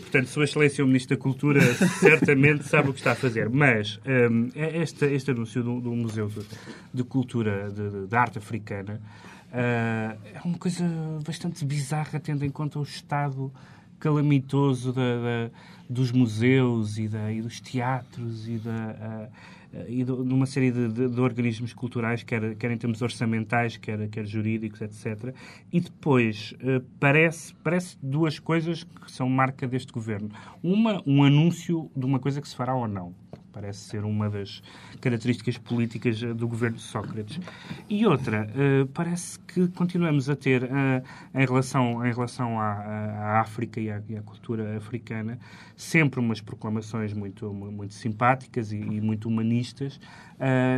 portanto, 0.00 0.28
Sua 0.28 0.44
Excelência, 0.44 0.82
o 0.82 0.86
Ministro 0.86 1.14
da 1.14 1.22
Cultura, 1.22 1.60
certamente 2.00 2.66
sabe 2.66 2.88
o 2.88 2.92
que 2.94 3.00
está 3.00 3.12
a 3.12 3.16
fazer. 3.16 3.50
Mas 3.50 4.00
um, 4.30 4.48
este, 4.54 5.04
este 5.12 5.30
anúncio 5.30 5.62
do, 5.62 5.82
do 5.82 5.90
Museu 5.90 6.28
de, 6.28 6.40
de 6.94 7.04
Cultura 7.04 7.70
de, 7.70 8.06
de 8.06 8.16
Arte 8.16 8.38
Africana 8.38 8.98
é 9.56 10.40
uma 10.44 10.58
coisa 10.58 10.84
bastante 11.24 11.64
bizarra, 11.64 12.18
tendo 12.18 12.44
em 12.44 12.50
conta 12.50 12.78
o 12.78 12.82
estado 12.82 13.52
calamitoso 14.04 14.92
da, 14.92 15.00
da, 15.00 15.50
dos 15.88 16.12
museus 16.12 16.98
e, 16.98 17.08
da, 17.08 17.32
e, 17.32 17.40
dos 17.40 17.60
teatros 17.60 18.46
e, 18.46 18.58
da, 18.58 19.30
uh, 19.72 19.84
e 19.88 20.04
de 20.04 20.12
uma 20.12 20.44
série 20.44 20.70
de, 20.70 20.88
de, 20.88 21.08
de, 21.08 21.20
organismos 21.20 21.72
culturais, 21.72 22.22
quer, 22.22 22.54
quer 22.56 22.70
em 22.70 22.76
termos 22.76 23.00
orçamentais, 23.00 23.76
quer, 23.76 24.08
quer 24.08 24.26
jurídicos, 24.26 24.82
etc. 24.82 25.34
E 25.72 25.80
depois, 25.80 26.52
uh, 26.60 26.84
parece, 27.00 27.54
parece 27.62 27.96
duas 28.02 28.38
coisas 28.38 28.84
que 28.84 29.10
são 29.10 29.28
marca 29.28 29.66
deste 29.66 29.92
governo. 29.92 30.28
Uma, 30.62 31.02
um 31.06 31.24
anúncio 31.24 31.90
de 31.96 32.04
uma 32.04 32.18
coisa 32.18 32.42
que 32.42 32.48
se 32.48 32.56
fará 32.56 32.74
ou 32.74 32.86
não. 32.86 33.14
Parece 33.52 33.80
ser 33.80 34.04
uma 34.04 34.28
das 34.28 34.62
características 35.00 35.58
políticas 35.58 36.22
eh, 36.22 36.32
do 36.32 36.46
governo 36.48 36.76
de 36.76 36.82
Sócrates. 36.82 37.40
E 37.88 38.06
outra, 38.06 38.48
uh, 38.48 38.86
parece 38.88 39.38
que 39.40 39.68
continuamos 39.68 40.28
a 40.28 40.36
ter, 40.36 40.64
uh, 40.64 40.68
em 41.34 41.46
relação, 41.46 42.04
em 42.06 42.12
relação 42.12 42.60
à, 42.60 42.70
à 42.70 43.40
África 43.40 43.80
e 43.80 43.90
à, 43.90 43.96
à, 43.96 44.22
cultura 44.22 44.76
africana, 44.76 45.38
sempre 45.76 46.20
umas 46.20 46.40
proclamações 46.40 47.12
muito, 47.12 47.52
muito 47.52 47.94
simpáticas 47.94 48.72
e, 48.72 48.76
e 48.76 49.00
muito 49.00 49.28
humanistas, 49.28 50.00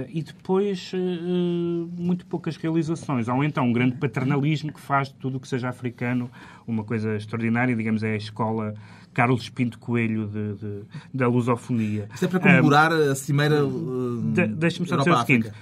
e 0.09 0.23
depois 0.23 0.93
muito 1.97 2.27
poucas 2.27 2.57
realizações. 2.57 3.27
Ou 3.29 3.43
então 3.43 3.65
um 3.65 3.73
grande 3.73 3.97
paternalismo 3.97 4.73
que 4.73 4.81
faz 4.81 5.09
de 5.09 5.15
tudo 5.15 5.39
o 5.39 5.41
que 5.41 5.49
seja 5.49 5.69
africano 5.69 6.31
uma 6.67 6.85
coisa 6.85 7.17
extraordinária, 7.17 7.75
digamos, 7.75 8.03
é 8.03 8.13
a 8.13 8.17
escola 8.17 8.75
Carlos 9.15 9.49
Pinto 9.49 9.79
Coelho 9.79 10.27
de, 10.27 10.55
de, 10.55 10.83
da 11.15 11.27
lusofonia. 11.27 12.09
Isto 12.13 12.27
é 12.27 12.29
para 12.29 12.41
comemorar 12.41 12.93
um, 12.93 13.11
a 13.11 13.15
cimeira 13.15 13.65
uh, 13.65 14.23
de, 14.33 14.47
Deixa-me 14.49 14.89
só 14.89 14.97
dizer 14.97 15.11
o 15.11 15.19
seguinte. 15.19 15.53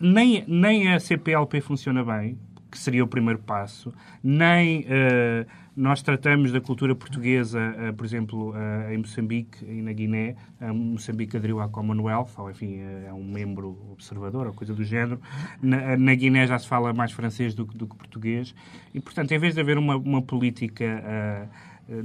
Nem, 0.00 0.44
nem 0.48 0.94
a 0.94 0.98
CPLP 0.98 1.60
funciona 1.60 2.02
bem, 2.02 2.38
que 2.70 2.78
seria 2.78 3.04
o 3.04 3.06
primeiro 3.06 3.38
passo, 3.40 3.92
nem 4.22 4.80
uh, 4.80 5.46
nós 5.80 6.02
tratamos 6.02 6.52
da 6.52 6.60
cultura 6.60 6.94
portuguesa, 6.94 7.58
uh, 7.58 7.94
por 7.94 8.04
exemplo, 8.04 8.50
uh, 8.50 8.92
em 8.92 8.98
Moçambique 8.98 9.64
e 9.64 9.80
na 9.80 9.92
Guiné. 9.94 10.36
Moçambique 10.60 11.38
aderiu 11.38 11.58
à 11.58 11.68
Commonwealth, 11.70 12.32
ou 12.36 12.50
enfim, 12.50 12.80
é 13.06 13.12
um 13.14 13.24
membro 13.24 13.78
observador, 13.90 14.46
ou 14.46 14.52
coisa 14.52 14.74
do 14.74 14.84
género. 14.84 15.18
Na, 15.62 15.96
na 15.96 16.14
Guiné 16.14 16.46
já 16.46 16.58
se 16.58 16.68
fala 16.68 16.92
mais 16.92 17.12
francês 17.12 17.54
do, 17.54 17.64
do, 17.64 17.86
que 17.86 17.96
português. 17.96 18.54
E, 18.92 19.00
portanto, 19.00 19.32
em 19.32 19.38
vez 19.38 19.54
de 19.54 19.60
haver 19.62 19.78
uma, 19.78 19.96
uma 19.96 20.20
política 20.20 21.48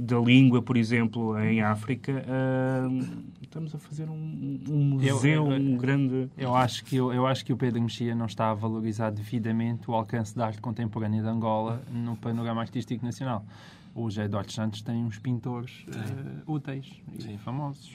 da 0.00 0.18
língua, 0.18 0.60
por 0.60 0.76
exemplo, 0.76 1.38
em 1.38 1.62
África, 1.62 2.12
uh, 2.12 3.24
estamos 3.40 3.72
a 3.72 3.78
fazer 3.78 4.08
um, 4.10 4.60
um 4.68 4.78
museu, 4.78 5.24
eu, 5.24 5.52
eu, 5.52 5.60
um 5.60 5.76
grande... 5.76 6.28
Eu 6.36 6.56
acho, 6.56 6.84
que, 6.84 6.96
eu, 6.96 7.12
eu 7.12 7.24
acho 7.24 7.44
que 7.44 7.52
o 7.52 7.56
Pedro 7.56 7.80
Mexia 7.80 8.14
não 8.14 8.26
está 8.26 8.50
a 8.50 8.54
valorizar 8.54 9.10
devidamente 9.10 9.88
o 9.88 9.94
alcance 9.94 10.34
da 10.34 10.46
arte 10.46 10.60
contemporânea 10.60 11.22
de 11.22 11.28
Angola 11.28 11.82
no 11.92 12.16
panorama 12.16 12.60
artístico 12.60 13.04
nacional. 13.04 13.46
o 13.94 14.10
José 14.10 14.24
Eduardo 14.24 14.50
Santos 14.50 14.82
tem 14.82 15.04
uns 15.04 15.20
pintores 15.20 15.84
uh, 15.86 16.52
úteis 16.52 16.90
e 17.16 17.22
Sim. 17.22 17.38
famosos. 17.38 17.92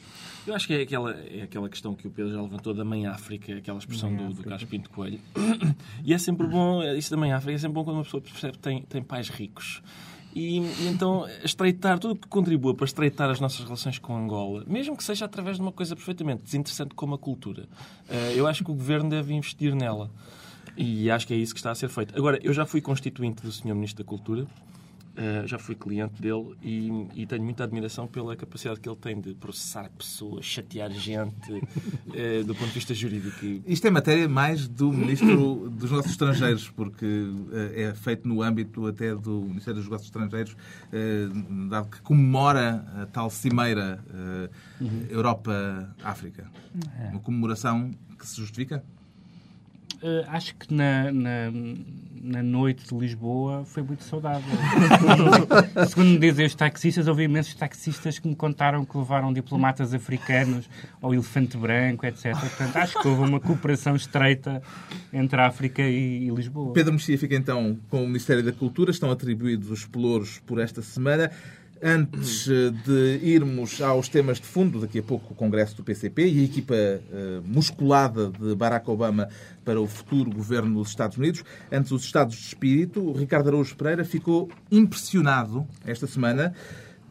Eu 0.48 0.56
acho 0.56 0.68
que 0.68 0.74
é 0.74 0.82
aquela, 0.82 1.12
é 1.12 1.42
aquela 1.44 1.68
questão 1.68 1.94
que 1.94 2.08
o 2.08 2.10
Pedro 2.10 2.32
já 2.32 2.42
levantou 2.42 2.74
da 2.74 2.86
Mãe 2.86 3.06
África, 3.06 3.54
aquela 3.54 3.78
expressão 3.78 4.16
do, 4.16 4.34
do 4.34 4.44
Carlos 4.44 4.64
Pinto 4.64 4.90
Coelho. 4.90 5.20
E 6.04 6.14
é 6.14 6.18
sempre 6.18 6.48
bom, 6.48 6.82
isso 6.84 7.12
da 7.12 7.18
Mãe 7.18 7.34
África, 7.34 7.54
é 7.54 7.58
sempre 7.58 7.76
bom 7.76 7.84
quando 7.84 7.98
uma 7.98 8.04
pessoa 8.04 8.22
percebe 8.22 8.54
que 8.54 8.60
tem, 8.60 8.82
tem 8.84 9.04
pais 9.04 9.28
ricos. 9.30 9.84
E, 10.34 10.60
e, 10.60 10.88
então 10.88 11.28
estreitar 11.44 12.00
tudo 12.00 12.16
que 12.16 12.28
contribua 12.28 12.74
para 12.74 12.86
estreitar 12.86 13.30
as 13.30 13.40
nossas 13.40 13.64
relações 13.64 14.00
com 14.00 14.16
Angola, 14.16 14.64
mesmo 14.68 14.96
que 14.96 15.04
seja 15.04 15.26
através 15.26 15.58
de 15.58 15.62
uma 15.62 15.72
coisa 15.72 15.96
perfeitamente 15.96 16.44
desinteressante 16.44 16.96
como 16.96 17.16
a 17.16 17.18
cultura, 17.18 17.64
uh, 18.10 18.14
eu 18.36 18.48
acho 18.48 18.64
que 18.64 18.72
o 18.72 18.74
governo 18.74 19.10
deve 19.10 19.34
investir 19.34 19.76
nela. 19.76 20.10
E 20.78 21.12
acho 21.12 21.28
que 21.28 21.34
é 21.34 21.38
isso 21.38 21.54
que 21.54 21.60
está 21.60 21.72
a 21.72 21.76
ser 21.76 21.90
feito. 21.90 22.18
Agora, 22.18 22.40
eu 22.42 22.54
já 22.54 22.66
fui 22.66 22.80
constituinte 22.80 23.42
do 23.44 23.52
Sr. 23.52 23.76
Ministro 23.76 24.04
da 24.04 24.08
Cultura 24.08 24.48
Uh, 25.22 25.46
já 25.46 25.60
fui 25.60 25.76
cliente 25.76 26.20
dele 26.20 26.56
e, 26.64 26.90
e, 27.14 27.26
tenho 27.28 27.44
muita 27.44 27.64
admiração 27.64 28.08
pela 28.08 28.36
capacidade 28.36 28.80
que 28.80 28.90
ele 28.90 28.96
tem 28.96 29.22
de 29.22 29.36
processar 29.36 29.88
pessoas, 29.96 30.44
chatear 30.44 30.90
gente 30.90 31.52
uh, 31.54 32.42
do 32.44 32.56
ponto 32.56 32.70
de 32.70 32.74
vista 32.74 32.92
jurídico. 32.92 33.62
Isto 33.68 33.86
é 33.86 33.92
matéria 33.92 34.28
mais 34.28 34.68
do 34.68 34.92
Ministro 34.92 35.70
dos 35.70 35.92
Negócios 35.92 36.14
Estrangeiros, 36.14 36.70
porque 36.72 37.06
uh, 37.06 37.50
é 37.76 37.94
feito 37.94 38.28
no 38.28 38.42
âmbito 38.42 38.88
até 38.88 39.14
do 39.14 39.42
Ministério 39.42 39.76
dos 39.76 39.84
Negócios 39.84 40.08
Estrangeiros, 40.08 40.56
dado 41.70 41.90
que 41.90 42.02
comemora 42.02 42.84
a 43.04 43.06
tal 43.06 43.30
cimeira 43.30 44.04
uhum. 44.80 45.06
Europa-África. 45.08 46.50
É. 47.00 47.10
Uma 47.10 47.20
comemoração 47.20 47.92
que 48.18 48.28
se 48.28 48.38
justifica? 48.38 48.84
Uh, 50.04 50.26
acho 50.30 50.56
que 50.56 50.74
na, 50.74 51.12
na, 51.12 51.52
na, 52.24 52.42
noite 52.42 52.88
de 52.88 52.98
Lisboa 52.98 53.64
foi 53.66 53.84
muito 53.84 54.04
saudável. 54.04 54.50
Segundo 55.88 56.10
me 56.10 56.18
dizem 56.18 56.48
os 56.48 56.56
taxistas, 56.56 57.08
houve 57.08 57.24
imensos 57.24 57.54
taxistas 57.54 58.18
que 58.18 58.28
me 58.28 58.36
contaram 58.36 58.84
que 58.84 58.98
levaram 58.98 59.32
diplomatas 59.32 59.94
africanos 59.94 60.68
ao 61.00 61.14
Elefante 61.14 61.56
Branco, 61.56 62.04
etc. 62.08 62.36
Portanto, 62.36 62.76
acho 62.78 63.00
que 63.00 63.08
houve 63.08 63.30
uma 63.30 63.40
cooperação 63.40 63.96
estreita 63.96 64.64
entre 65.14 65.40
a 65.40 65.46
África 65.46 65.84
e, 65.84 66.28
e 66.28 66.30
Lisboa. 66.32 66.74
Pedro 66.74 66.94
Mexia 66.94 67.18
fica 67.20 67.36
então 67.36 67.78
com 67.88 68.04
o 68.04 68.08
Ministério 68.08 68.42
da 68.42 68.52
Cultura. 68.52 68.90
Estão 68.90 69.12
atribuídos 69.12 69.70
os 69.70 69.86
pelouros 69.86 70.40
por 70.40 70.60
esta 70.60 70.82
semana. 70.82 71.30
Antes 71.84 72.48
eh, 72.48 72.70
de 72.86 73.26
irmos 73.26 73.82
aos 73.82 74.08
temas 74.08 74.40
de 74.40 74.46
fundo, 74.46 74.80
daqui 74.80 75.00
a 75.00 75.04
pouco 75.04 75.34
o 75.34 75.36
Congresso 75.36 75.76
do 75.76 75.84
PCP 75.84 76.28
e 76.28 76.40
a 76.42 76.44
equipa 76.44 76.76
uh, 76.76 77.42
musculada 77.44 78.30
de 78.30 78.54
Barack 78.54 78.88
Obama 78.88 79.28
para 79.66 79.82
o 79.82 79.88
futuro 79.88 80.30
governo 80.30 80.78
dos 80.78 80.90
Estados 80.90 81.18
Unidos, 81.18 81.44
antes 81.72 81.92
os 81.92 82.04
estados 82.04 82.36
de 82.36 82.42
espírito, 82.42 83.02
o 83.02 83.14
Ricardo 83.14 83.48
Araújo 83.48 83.76
Pereira 83.76 84.06
ficou 84.06 84.48
impressionado 84.72 85.68
esta 85.84 86.06
semana 86.06 86.54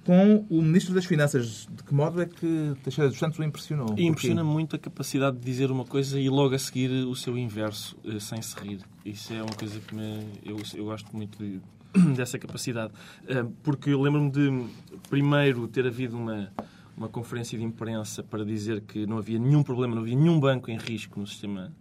com 0.05 0.47
o 0.49 0.63
Ministro 0.63 0.95
das 0.95 1.05
Finanças. 1.05 1.67
De 1.71 1.83
que 1.83 1.93
modo 1.93 2.23
é 2.23 2.27
que 2.27 2.75
Teixeira 2.83 3.09
dos 3.09 3.19
Santos 3.19 3.39
o 3.39 3.43
impressionou? 3.43 3.95
E 3.99 4.07
impressiona 4.07 4.45
muito 4.45 4.77
a 4.77 4.79
capacidade 4.79 5.37
de 5.37 5.45
dizer 5.45 5.71
uma 5.71 5.85
coisa 5.85 6.19
e 6.19 6.29
logo 6.29 6.55
a 6.55 6.59
seguir 6.59 6.91
o 6.91 7.15
seu 7.15 7.37
inverso, 7.37 7.97
eh, 8.05 8.21
sem 8.21 8.41
se 8.41 8.57
rir. 8.57 8.81
Isso 9.05 9.33
é 9.33 9.43
uma 9.43 9.55
coisa 9.55 9.79
que 9.81 9.95
me, 9.95 10.27
eu, 10.45 10.57
eu 10.75 10.85
gosto 10.85 11.15
muito 11.17 11.39
de 11.39 11.61
dessa 12.17 12.39
capacidade. 12.39 12.93
Eh, 13.27 13.45
porque 13.63 13.91
eu 13.91 14.01
lembro-me 14.01 14.31
de, 14.31 14.67
primeiro, 15.09 15.67
ter 15.69 15.87
havido 15.87 16.17
uma, 16.17 16.53
uma 16.97 17.09
conferência 17.09 17.59
de 17.59 17.65
imprensa 17.65 18.23
para 18.23 18.45
dizer 18.45 18.83
que 18.83 19.07
não 19.07 19.19
havia 19.19 19.39
nenhum 19.39 19.63
problema, 19.63 19.95
não 19.95 20.03
havia 20.03 20.17
nenhum 20.17 20.39
banco 20.39 20.71
em 20.71 20.77
risco 20.77 21.19
no 21.19 21.27
sistema 21.27 21.73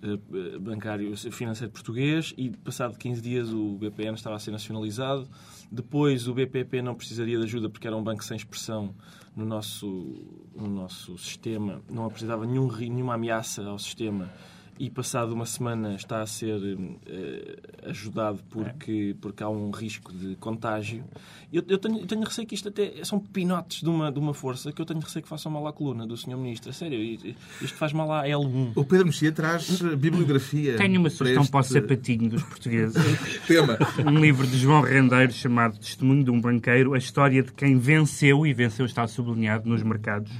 eh, 0.00 0.58
bancário 0.58 1.16
financeiro 1.32 1.72
português 1.72 2.32
e 2.36 2.50
passado 2.50 2.96
15 2.96 3.20
dias 3.20 3.52
o 3.52 3.76
BPN 3.78 4.14
estava 4.14 4.36
a 4.36 4.38
ser 4.38 4.52
nacionalizado. 4.52 5.28
Depois 5.70 6.28
o 6.28 6.34
BPP 6.34 6.82
não 6.82 6.94
precisaria 6.94 7.36
de 7.36 7.44
ajuda 7.44 7.68
porque 7.68 7.86
era 7.86 7.96
um 7.96 8.02
banco 8.02 8.24
sem 8.24 8.36
expressão 8.36 8.94
no 9.34 9.44
nosso, 9.44 10.46
no 10.54 10.68
nosso 10.68 11.16
sistema, 11.18 11.80
não 11.88 12.04
apresentava 12.04 12.44
nenhum, 12.46 12.66
nenhuma 12.66 13.14
ameaça 13.14 13.62
ao 13.62 13.78
sistema 13.78 14.30
e 14.78 14.88
passado 14.88 15.32
uma 15.32 15.46
semana 15.46 15.94
está 15.94 16.22
a 16.22 16.26
ser 16.26 16.56
uh, 16.56 17.88
ajudado 17.88 18.38
porque, 18.48 19.16
porque 19.20 19.42
há 19.42 19.48
um 19.48 19.70
risco 19.70 20.12
de 20.12 20.36
contágio. 20.36 21.04
Eu, 21.52 21.64
eu, 21.68 21.78
tenho, 21.78 21.98
eu 21.98 22.06
tenho 22.06 22.22
receio 22.22 22.46
que 22.46 22.54
isto 22.54 22.68
até 22.68 22.92
são 23.04 23.18
pinotes 23.18 23.82
de 23.82 23.88
uma, 23.88 24.12
de 24.12 24.18
uma 24.18 24.32
força 24.32 24.70
que 24.70 24.80
eu 24.80 24.86
tenho 24.86 25.00
receio 25.00 25.22
que 25.22 25.28
façam 25.28 25.50
mal 25.50 25.66
à 25.66 25.72
coluna 25.72 26.06
do 26.06 26.16
Sr. 26.16 26.36
Ministro. 26.36 26.72
sério, 26.72 27.00
isto 27.02 27.74
faz 27.76 27.92
mal 27.92 28.12
à 28.12 28.24
L1. 28.24 28.72
O 28.76 28.84
Pedro 28.84 29.06
Mexia 29.06 29.32
traz 29.32 29.80
bibliografia. 29.96 30.76
Tenho 30.76 31.00
uma 31.00 31.10
sugestão 31.10 31.46
para, 31.46 31.60
este... 31.60 31.72
para 31.72 31.78
o 31.78 31.82
sapatinho 31.82 32.30
dos 32.30 32.42
portugueses. 32.42 32.96
Tema. 33.46 33.78
Um 34.06 34.20
livro 34.20 34.46
de 34.46 34.56
João 34.58 34.82
Rendeiro 34.82 35.32
chamado 35.32 35.78
Testemunho 35.78 36.24
de 36.24 36.30
um 36.30 36.40
Banqueiro, 36.40 36.94
a 36.94 36.98
história 36.98 37.42
de 37.42 37.52
quem 37.52 37.78
venceu, 37.78 38.46
e 38.46 38.52
venceu 38.52 38.86
está 38.86 39.06
sublinhado 39.08 39.68
nos 39.68 39.82
mercados 39.82 40.30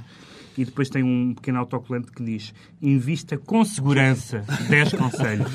e 0.59 0.65
depois 0.65 0.89
tem 0.89 1.01
um 1.01 1.33
pequeno 1.33 1.57
autocolante 1.59 2.11
que 2.11 2.21
diz 2.21 2.53
invista 2.81 3.37
com 3.37 3.63
segurança 3.63 4.43
10 4.69 4.93
conselhos. 4.93 5.47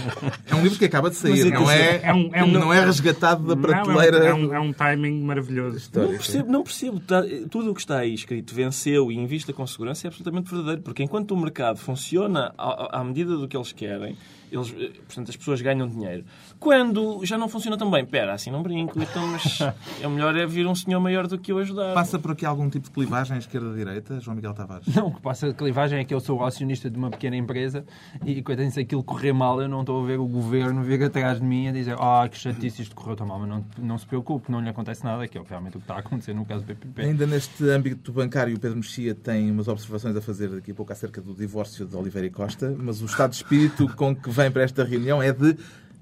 É 0.46 0.54
um 0.54 0.62
livro 0.62 0.78
que 0.78 0.86
acaba 0.86 1.10
de 1.10 1.16
sair, 1.16 1.50
não 1.52 1.70
é, 1.70 2.00
é, 2.02 2.14
um, 2.14 2.30
é 2.32 2.42
um, 2.42 2.46
não 2.50 2.72
é 2.72 2.82
resgatado 2.82 3.46
da 3.46 3.54
prateleira. 3.54 4.20
Não, 4.20 4.26
é, 4.26 4.34
um, 4.34 4.54
é, 4.54 4.60
um, 4.60 4.72
timing 4.72 5.22
maravilhoso. 5.22 5.90
Não 5.94 6.08
percebo, 6.08 6.50
não 6.50 6.62
percebo. 6.62 7.00
Tá, 7.00 7.22
tudo 7.50 7.70
o 7.70 7.74
que 7.74 7.80
está 7.80 7.98
aí 7.98 8.14
escrito 8.14 8.54
venceu 8.54 9.12
e 9.12 9.16
invista 9.16 9.52
com 9.52 9.66
segurança 9.66 10.06
é 10.06 10.08
absolutamente 10.08 10.50
verdadeiro, 10.50 10.80
porque 10.80 11.02
enquanto 11.02 11.32
o 11.32 11.36
mercado 11.36 11.76
funciona 11.76 12.54
à, 12.56 13.00
à 13.00 13.04
medida 13.04 13.36
do 13.36 13.46
que 13.46 13.54
eles 13.54 13.72
querem, 13.72 14.16
eles, 14.54 14.74
eh, 14.78 14.92
portanto, 15.06 15.30
as 15.30 15.36
pessoas 15.36 15.60
ganham 15.60 15.88
dinheiro. 15.88 16.24
Quando 16.58 17.24
já 17.24 17.36
não 17.36 17.48
funciona 17.48 17.76
tão 17.76 17.90
bem, 17.90 18.04
pera, 18.04 18.34
assim 18.34 18.50
não 18.50 18.62
brinco, 18.62 19.00
então, 19.00 19.26
mas 19.26 19.60
é 20.00 20.08
melhor 20.08 20.36
é 20.36 20.46
vir 20.46 20.66
um 20.66 20.74
senhor 20.74 21.00
maior 21.00 21.26
do 21.26 21.38
que 21.38 21.52
eu 21.52 21.58
ajudar. 21.58 21.94
Passa 21.94 22.18
por 22.18 22.32
aqui 22.32 22.46
algum 22.46 22.68
tipo 22.68 22.86
de 22.86 22.90
clivagem 22.90 23.38
esquerda-direita, 23.38 24.20
João 24.20 24.36
Miguel 24.36 24.54
Tavares? 24.54 24.86
Não, 24.94 25.08
o 25.08 25.14
que 25.14 25.20
passa 25.20 25.48
de 25.48 25.54
clivagem 25.54 25.98
é 25.98 26.04
que 26.04 26.14
eu 26.14 26.20
sou 26.20 26.44
acionista 26.44 26.88
de 26.90 26.96
uma 26.96 27.10
pequena 27.10 27.36
empresa 27.36 27.84
e 28.24 28.42
quando 28.42 28.64
se 28.70 28.80
aquilo 28.80 29.02
correr 29.02 29.32
mal, 29.32 29.60
eu 29.60 29.68
não 29.68 29.80
estou 29.80 30.02
a 30.02 30.06
ver 30.06 30.18
o 30.18 30.26
governo 30.26 30.82
vir 30.82 31.02
atrás 31.02 31.38
de 31.38 31.44
mim 31.44 31.68
a 31.68 31.72
dizer 31.72 31.96
ah, 31.98 32.26
que 32.28 32.38
chatice, 32.38 32.82
isto 32.82 32.94
correu 32.94 33.16
tão 33.16 33.26
mal, 33.26 33.38
mas 33.38 33.48
não, 33.48 33.64
não 33.78 33.98
se 33.98 34.06
preocupe, 34.06 34.50
não 34.50 34.60
lhe 34.60 34.68
acontece 34.68 35.04
nada, 35.04 35.26
que 35.26 35.36
é 35.36 35.42
realmente 35.46 35.76
o 35.76 35.80
que 35.80 35.84
está 35.84 35.96
a 35.96 35.98
acontecer 35.98 36.34
no 36.34 36.44
caso 36.44 36.64
do 36.64 36.66
PPP. 36.66 37.02
Ainda 37.02 37.26
neste 37.26 37.68
âmbito 37.68 38.12
bancário, 38.12 38.56
o 38.56 38.60
Pedro 38.60 38.76
Mexia 38.76 39.14
tem 39.14 39.50
umas 39.50 39.68
observações 39.68 40.16
a 40.16 40.20
fazer 40.20 40.48
daqui 40.48 40.70
a 40.70 40.74
pouco 40.74 40.92
acerca 40.92 41.20
do 41.20 41.34
divórcio 41.34 41.86
de 41.86 41.96
Oliveira 41.96 42.26
e 42.26 42.30
Costa, 42.30 42.74
mas 42.78 43.02
o 43.02 43.06
estado 43.06 43.30
de 43.30 43.36
espírito 43.36 43.88
com 43.94 44.14
que 44.14 44.30
vem 44.30 44.43
para 44.50 44.62
esta 44.62 44.84
reunião 44.84 45.22
é 45.22 45.32
de 45.32 45.56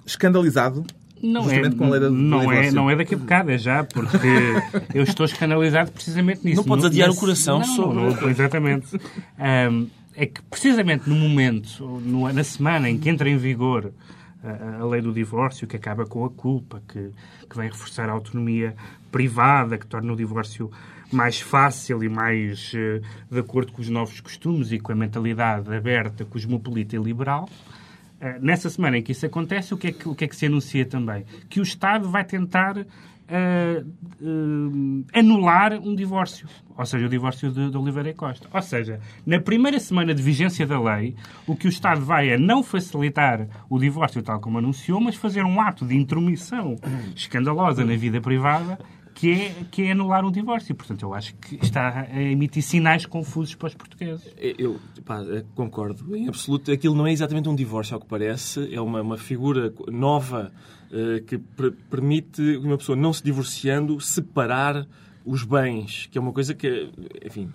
escandalizado 0.07 0.85
não 1.23 1.49
é, 1.49 1.69
não, 1.69 2.53
é, 2.53 2.71
não 2.73 2.91
é 2.91 2.97
daqui 2.97 3.15
a 3.15 3.19
bocado, 3.19 3.53
é 3.53 3.57
já, 3.57 3.85
porque 3.85 4.27
eu 4.93 5.05
estou 5.05 5.25
escandalizado 5.25 5.93
precisamente 5.93 6.45
nisso. 6.45 6.57
Não 6.57 6.65
podes 6.65 6.85
adiar 6.85 7.11
o 7.11 7.15
coração 7.15 7.61
não, 7.61 7.65
sobre... 7.65 7.95
Não, 7.95 8.29
exatamente. 8.29 8.97
Um, 9.39 9.89
é 10.17 10.27
que 10.27 10.43
precisamente 10.43 11.09
no 11.09 11.15
momento, 11.15 11.85
no, 12.05 12.31
na 12.33 12.43
semana 12.43 12.91
em 12.91 12.99
que 12.99 13.09
entra 13.09 13.29
em 13.31 13.37
vigor 13.37 13.93
a, 14.43 14.83
a, 14.83 14.87
lei 14.87 15.01
do 15.01 15.13
divórcio, 15.13 15.67
que 15.67 15.77
acaba 15.77 16.05
com 16.05 16.25
a 16.25 16.31
culpa, 16.31 16.83
que, 16.89 17.11
que 17.49 17.57
vem 17.57 17.71
reforçar 17.71 18.09
a 18.09 18.13
autonomia 18.13 18.75
privada, 19.13 19.79
que 19.79 19.87
torna 19.87 20.13
o 20.13 20.17
divórcio 20.17 20.71
mais 21.13 21.41
fácil 21.41 22.03
e 22.03 22.09
mais 22.09 22.73
uh, 22.73 23.01
de 23.31 23.39
acordo 23.39 23.73
com 23.73 23.81
os 23.81 23.89
novos 23.89 24.21
costumes 24.21 24.73
e 24.73 24.81
com 24.81 24.91
a 24.91 24.95
mentalidade 24.95 25.73
aberta, 25.73 26.25
cosmopolita 26.25 26.97
e 26.97 26.99
liberal, 26.99 27.49
nessa 28.41 28.71
semana 28.71 28.99
em 28.99 29.03
que 29.03 29.13
isso 29.13 29.27
acontece, 29.27 29.75
o 29.75 29.77
que, 29.77 29.89
é 29.89 29.93
que, 29.93 30.09
o 30.09 30.15
que 30.15 30.25
é 30.25 30.29
que 30.29 30.37
se 30.37 30.47
anuncia 30.47 30.87
também? 30.87 31.25
Que 31.49 31.61
o 31.61 31.63
Estado 31.63 32.09
vai 32.09 32.25
tentar 32.25 32.79
uh, 32.79 32.85
uh, 34.21 35.05
anular 35.13 35.75
um 35.75 35.95
divórcio, 35.95 36.47
ou 36.77 36.87
seja, 36.87 37.07
o 37.07 37.09
divórcio 37.09 37.51
de, 37.51 37.71
de, 37.71 37.77
Oliveira 37.77 38.11
e 38.11 38.15
Costa. 38.15 38.49
Ou 38.53 38.63
seja, 38.63 39.01
na 39.27 39.41
primeira 39.41 39.81
semana 39.81 40.15
de 40.15 40.23
vigência 40.23 40.67
da 40.67 40.81
lei, 40.81 41.17
o 41.47 41.57
que 41.57 41.67
o 41.67 41.71
Estado 41.71 42.01
vai 42.05 42.31
é 42.31 42.39
não 42.39 42.63
facilitar 42.63 43.49
o 43.69 43.79
divórcio 43.79 44.23
tal 44.23 44.41
como 44.41 44.59
anunciou, 44.59 45.01
mas 45.01 45.17
fazer 45.17 45.45
um 45.45 45.61
ato 45.61 45.85
de 45.85 45.97
intromissão 45.97 46.77
escandalosa 47.15 47.85
na 47.85 47.97
vida 47.97 48.21
privada 48.21 48.79
que 49.15 49.33
é, 49.33 49.55
que 49.71 49.83
é 49.83 49.93
anular 49.93 50.25
um 50.25 50.31
divórcio. 50.31 50.75
Portanto, 50.75 51.03
eu 51.03 51.15
acho 51.15 51.35
que 51.37 51.57
está 51.63 52.09
a 52.11 52.23
emitir 52.23 52.63
sinais 52.63 53.07
confusos 53.07 53.55
para 53.55 53.69
os 53.69 53.75
portugueses. 53.75 54.35
Eu 54.37 54.81
pá, 55.05 55.23
concordo. 55.55 56.17
Em 56.17 56.29
absoluto, 56.29 56.71
aquilo 56.71 56.95
não 56.95 57.07
é 57.07 57.13
exatamente 57.13 57.49
um 57.49 57.55
divórcio, 57.55 57.95
ao 57.95 58.01
que 58.01 58.07
parece. 58.07 58.73
É 58.75 58.81
uma, 58.81 59.03
uma 59.03 59.19
figura 59.19 59.73
nova 59.89 60.53
uh, 60.91 61.23
que 61.25 61.39
permite 61.91 62.57
uma 62.57 62.77
pessoa, 62.79 62.97
não 62.97 63.13
se 63.13 63.23
divorciando, 63.23 64.01
separar 64.01 64.87
os 65.25 65.45
bens, 65.45 66.09
que 66.11 66.19
é 66.19 66.21
uma 66.21 66.33
coisa 66.33 66.55
que, 66.55 66.91
enfim... 67.25 67.53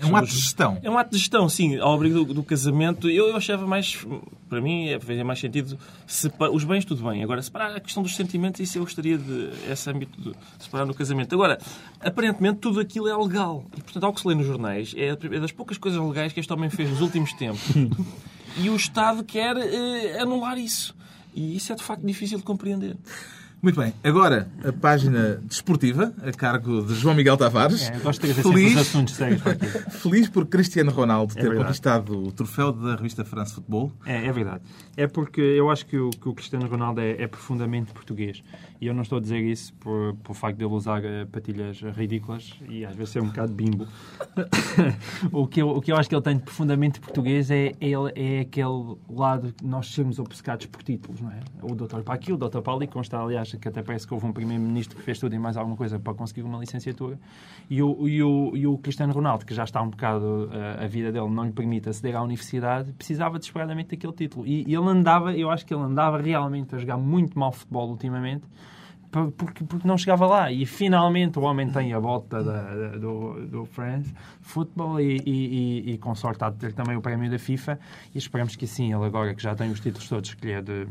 É 0.00 0.06
um 0.06 0.16
ato 0.16 0.28
de 0.28 0.34
gestão. 0.34 0.78
É 0.82 0.90
um 0.90 0.98
ato 0.98 1.10
de 1.10 1.18
gestão, 1.18 1.48
sim. 1.48 1.78
Ao 1.78 1.94
abrigo 1.94 2.24
do, 2.24 2.34
do 2.34 2.42
casamento, 2.42 3.08
eu, 3.08 3.28
eu, 3.28 3.36
achava 3.36 3.66
mais, 3.66 4.04
para 4.48 4.60
mim, 4.60 4.88
é, 4.88 4.98
fazia 4.98 5.24
mais 5.24 5.38
sentido 5.38 5.78
separar, 6.06 6.52
os 6.52 6.64
bens, 6.64 6.84
tudo 6.84 7.08
bem. 7.08 7.22
Agora, 7.22 7.40
separar 7.40 7.74
a 7.74 7.80
questão 7.80 8.02
dos 8.02 8.16
sentimentos, 8.16 8.60
isso 8.60 8.78
eu 8.78 8.82
gostaria 8.82 9.16
de, 9.16 9.50
esse 9.70 9.88
âmbito 9.88 10.20
de 10.20 10.34
separar 10.58 10.84
no 10.84 10.94
casamento. 10.94 11.34
Agora, 11.34 11.58
aparentemente, 12.00 12.58
tudo 12.58 12.80
aquilo 12.80 13.08
é 13.08 13.16
legal. 13.16 13.64
E, 13.76 13.80
portanto, 13.80 14.04
ao 14.04 14.12
que 14.12 14.20
se 14.20 14.28
lê 14.28 14.34
nos 14.34 14.46
jornais, 14.46 14.94
é, 14.96 15.08
é 15.08 15.16
das 15.16 15.52
poucas 15.52 15.78
coisas 15.78 16.00
legais 16.00 16.32
que 16.32 16.40
este 16.40 16.52
homem 16.52 16.68
fez 16.68 16.90
nos 16.90 17.00
últimos 17.00 17.32
tempos. 17.34 17.62
e 18.58 18.68
o 18.68 18.76
Estado 18.76 19.22
quer 19.24 19.56
eh, 19.56 20.20
anular 20.20 20.58
isso. 20.58 20.94
E 21.34 21.56
isso 21.56 21.72
é, 21.72 21.76
de 21.76 21.82
facto, 21.82 22.04
difícil 22.04 22.38
de 22.38 22.44
compreender. 22.44 22.96
Muito 23.62 23.80
bem, 23.80 23.94
agora 24.02 24.48
a 24.64 24.72
página 24.72 25.40
desportiva, 25.44 26.12
a 26.20 26.32
cargo 26.32 26.82
de 26.84 26.96
João 26.96 27.14
Miguel 27.14 27.36
Tavares. 27.36 27.88
É, 27.88 27.96
gosto 28.00 28.26
de 28.26 28.34
sempre 28.34 28.66
os 28.66 28.76
assuntos 28.76 29.14
sérios 29.14 29.40
para 29.40 29.52
aqui. 29.52 29.66
Feliz 30.02 30.28
por 30.28 30.46
Cristiano 30.46 30.90
Ronaldo 30.90 31.32
ter 31.32 31.42
verdade. 31.42 31.62
conquistado 31.62 32.24
o 32.26 32.32
troféu 32.32 32.72
da 32.72 32.96
revista 32.96 33.24
France 33.24 33.54
Football. 33.54 33.92
É, 34.04 34.26
é 34.26 34.32
verdade. 34.32 34.62
É 34.96 35.06
porque 35.06 35.40
eu 35.40 35.70
acho 35.70 35.86
que 35.86 35.96
o, 35.96 36.10
que 36.10 36.28
o 36.28 36.34
Cristiano 36.34 36.66
Ronaldo 36.66 37.00
é, 37.00 37.22
é 37.22 37.26
profundamente 37.26 37.92
português. 37.92 38.42
E 38.80 38.86
eu 38.88 38.94
não 38.94 39.02
estou 39.02 39.18
a 39.18 39.20
dizer 39.20 39.38
isso 39.38 39.72
por, 39.74 40.14
por 40.24 40.34
facto 40.34 40.58
de 40.58 40.64
ele 40.64 40.74
usar 40.74 41.04
eh, 41.04 41.24
patilhas 41.24 41.80
ridículas 41.80 42.52
e 42.68 42.84
às 42.84 42.96
vezes 42.96 43.12
ser 43.12 43.22
um 43.22 43.28
bocado 43.28 43.52
bimbo. 43.52 43.86
o, 45.30 45.46
que 45.46 45.62
eu, 45.62 45.68
o 45.68 45.80
que 45.80 45.92
eu 45.92 45.96
acho 45.96 46.08
que 46.08 46.14
ele 46.16 46.22
tem 46.22 46.36
de 46.36 46.42
profundamente 46.42 47.00
português 47.00 47.48
é, 47.50 47.72
ele, 47.80 48.12
é 48.16 48.40
aquele 48.40 48.96
lado 49.08 49.52
que 49.52 49.64
nós 49.64 49.86
sermos 49.86 50.18
obcecados 50.18 50.66
por 50.66 50.82
títulos, 50.82 51.20
não 51.20 51.30
é? 51.30 51.40
O 51.62 51.76
doutor 51.76 52.02
para 52.02 52.20
o 52.32 52.36
doutor 52.36 52.60
para 52.60 52.72
ali, 52.72 52.86
consta, 52.88 53.18
aliás, 53.18 53.54
que 53.54 53.68
até 53.68 53.82
parece 53.82 54.06
que 54.06 54.12
houve 54.12 54.26
um 54.26 54.32
primeiro-ministro 54.32 54.96
que 54.96 55.02
fez 55.02 55.18
tudo 55.18 55.34
e 55.34 55.38
mais 55.38 55.56
alguma 55.56 55.76
coisa 55.76 56.00
para 56.00 56.12
conseguir 56.14 56.42
uma 56.42 56.58
licenciatura. 56.58 57.18
E 57.70 57.80
o, 57.80 58.08
e 58.08 58.22
o, 58.22 58.56
e 58.56 58.66
o 58.66 58.76
Cristiano 58.78 59.12
Ronaldo, 59.12 59.46
que 59.46 59.54
já 59.54 59.62
está 59.62 59.80
um 59.80 59.90
bocado, 59.90 60.50
eh, 60.52 60.84
a 60.84 60.86
vida 60.88 61.12
dele 61.12 61.30
não 61.30 61.44
lhe 61.44 61.52
permite 61.52 61.88
aceder 61.88 62.16
à 62.16 62.22
universidade, 62.22 62.92
precisava 62.92 63.38
desesperadamente 63.38 63.90
daquele 63.90 64.12
título. 64.12 64.44
E, 64.44 64.64
e 64.68 64.74
ele 64.74 64.81
andava, 64.88 65.32
eu 65.34 65.50
acho 65.50 65.64
que 65.66 65.74
ele 65.74 65.82
andava 65.82 66.18
realmente 66.20 66.74
a 66.74 66.78
jogar 66.78 66.96
muito 66.96 67.38
mal 67.38 67.52
futebol 67.52 67.88
ultimamente, 67.90 68.44
por- 69.10 69.30
porque, 69.32 69.64
porque 69.64 69.86
não 69.86 69.98
chegava 69.98 70.26
lá. 70.26 70.50
E 70.50 70.64
finalmente 70.66 71.38
o 71.38 71.42
homem 71.42 71.68
tem 71.70 71.92
a 71.92 71.98
volta 71.98 72.42
da, 72.42 72.62
da- 72.74 72.96
do, 72.98 73.46
do 73.46 73.64
France 73.66 74.12
Football 74.40 75.00
e, 75.00 75.18
e, 75.26 75.30
e, 75.90 75.92
e 75.92 75.98
de 76.54 76.60
ter 76.60 76.72
também 76.72 76.96
o 76.96 77.00
prémio 77.02 77.30
da 77.30 77.38
FIFA. 77.38 77.78
E 78.14 78.18
esperamos 78.18 78.56
que 78.56 78.64
assim, 78.64 78.92
ele 78.94 79.04
agora 79.04 79.34
que 79.34 79.42
já 79.42 79.54
tem 79.54 79.70
os 79.70 79.80
títulos 79.80 80.08
todos 80.08 80.34
que 80.34 80.46
lhe 80.46 80.52
é 80.52 80.62
de. 80.62 80.86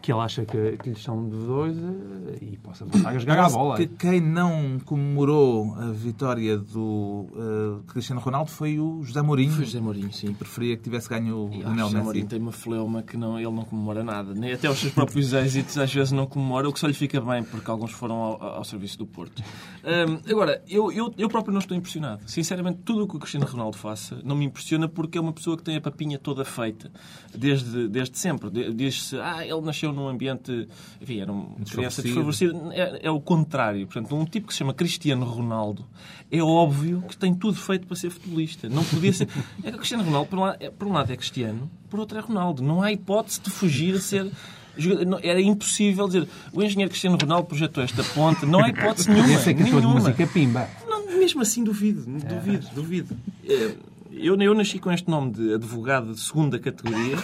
Que 0.00 0.12
ele 0.12 0.20
acha 0.20 0.44
que, 0.44 0.76
que 0.78 0.90
lhes 0.90 1.02
são 1.02 1.28
devedores 1.28 1.76
eh, 1.76 2.38
e 2.40 2.56
possa 2.56 2.84
voltar 2.84 3.10
a 3.10 3.18
jogar 3.18 3.36
Parece 3.36 3.54
bola. 3.54 3.76
que 3.76 3.86
quem 3.86 4.20
não 4.20 4.78
comemorou 4.84 5.74
a 5.74 5.90
vitória 5.90 6.56
do 6.56 7.26
eh, 7.36 7.92
Cristiano 7.92 8.20
Ronaldo 8.20 8.50
foi 8.50 8.78
o 8.78 9.02
José 9.02 9.22
Mourinho. 9.22 9.52
Foi 9.52 9.64
José 9.64 9.80
Mourinho, 9.80 10.12
sim. 10.12 10.32
Preferia 10.34 10.76
que 10.76 10.82
tivesse 10.82 11.08
ganho 11.08 11.36
o 11.36 11.48
Lionel 11.48 11.64
acho 11.64 11.72
que 11.72 11.78
José 11.78 11.84
Messi. 11.84 12.04
Mourinho 12.04 12.26
tem 12.26 12.38
uma 12.40 12.52
fleuma 12.52 13.02
que 13.02 13.16
não, 13.16 13.38
ele 13.38 13.50
não 13.50 13.64
comemora 13.64 14.02
nada. 14.02 14.34
Nem 14.34 14.52
até 14.52 14.68
os 14.70 14.78
seus 14.78 14.92
próprios 14.92 15.32
êxitos 15.34 15.76
às 15.78 15.92
vezes 15.92 16.12
não 16.12 16.26
comemora, 16.26 16.68
o 16.68 16.72
que 16.72 16.80
só 16.80 16.86
lhe 16.86 16.94
fica 16.94 17.20
bem, 17.20 17.42
porque 17.42 17.70
alguns 17.70 17.92
foram 17.92 18.16
ao, 18.16 18.42
ao 18.42 18.64
serviço 18.64 18.98
do 18.98 19.06
Porto. 19.06 19.42
Hum, 19.84 20.20
agora, 20.30 20.62
eu, 20.68 20.90
eu, 20.92 21.12
eu 21.18 21.28
próprio 21.28 21.52
não 21.52 21.60
estou 21.60 21.76
impressionado. 21.76 22.22
Sinceramente, 22.26 22.80
tudo 22.84 23.04
o 23.04 23.08
que 23.08 23.16
o 23.16 23.18
Cristiano 23.18 23.46
Ronaldo 23.46 23.76
faça 23.76 24.20
não 24.24 24.36
me 24.36 24.44
impressiona 24.44 24.88
porque 24.88 25.18
é 25.18 25.20
uma 25.20 25.32
pessoa 25.32 25.56
que 25.56 25.62
tem 25.62 25.76
a 25.76 25.80
papinha 25.80 26.18
toda 26.18 26.44
feita 26.44 26.90
desde, 27.34 27.88
desde 27.88 28.18
sempre. 28.18 28.50
Diz-se, 28.72 29.16
ah, 29.18 29.44
ele 29.44 29.60
nasceu 29.60 29.81
num 29.90 30.06
ambiente, 30.06 30.68
enfim, 31.00 31.20
era 31.20 31.32
uma 31.32 31.56
criança 31.64 32.02
desfavorecida. 32.02 32.52
É, 32.72 33.06
é 33.06 33.10
o 33.10 33.20
contrário. 33.20 33.86
Portanto, 33.86 34.14
um 34.14 34.24
tipo 34.24 34.48
que 34.48 34.52
se 34.52 34.58
chama 34.58 34.74
Cristiano 34.74 35.24
Ronaldo 35.24 35.86
é 36.30 36.42
óbvio 36.42 37.02
que 37.08 37.16
tem 37.16 37.34
tudo 37.34 37.58
feito 37.58 37.86
para 37.86 37.96
ser 37.96 38.10
futebolista. 38.10 38.68
Não 38.68 38.84
podia 38.84 39.12
ser. 39.12 39.28
É 39.64 39.70
que 39.70 39.76
o 39.76 39.78
Cristiano 39.78 40.04
Ronaldo, 40.04 40.28
por 40.28 40.38
um 40.38 40.42
lado, 40.42 40.56
é, 40.60 40.70
por 40.70 40.88
um 40.88 40.92
lado 40.92 41.12
é 41.12 41.16
Cristiano, 41.16 41.70
por 41.90 41.98
outro 41.98 42.18
é 42.18 42.20
Ronaldo. 42.20 42.62
Não 42.62 42.82
há 42.82 42.92
hipótese 42.92 43.40
de 43.40 43.50
fugir 43.50 43.94
a 43.96 44.00
ser. 44.00 44.30
Era 45.22 45.40
impossível 45.40 46.06
dizer 46.06 46.26
o 46.52 46.62
engenheiro 46.62 46.90
Cristiano 46.90 47.18
Ronaldo 47.20 47.46
projetou 47.46 47.82
esta 47.82 48.02
ponte. 48.02 48.46
Não 48.46 48.60
há 48.64 48.68
hipótese 48.68 49.10
nenhuma. 49.10 49.32
Esse 49.34 49.50
é 49.50 49.54
cantor 49.54 49.66
de 49.66 49.86
nenhuma. 49.86 49.94
música 49.94 50.26
pimba. 50.26 50.68
Não, 50.86 51.06
mesmo 51.18 51.42
assim 51.42 51.62
duvido, 51.62 52.02
duvido, 52.02 52.68
duvido. 52.74 53.16
É, 53.46 53.74
Eu, 54.14 54.38
eu 54.40 54.54
nasci 54.54 54.78
com 54.78 54.92
este 54.92 55.08
nome 55.08 55.32
de 55.32 55.54
advogado 55.54 56.12
de 56.12 56.20
segunda 56.20 56.58
categoria 56.58 57.16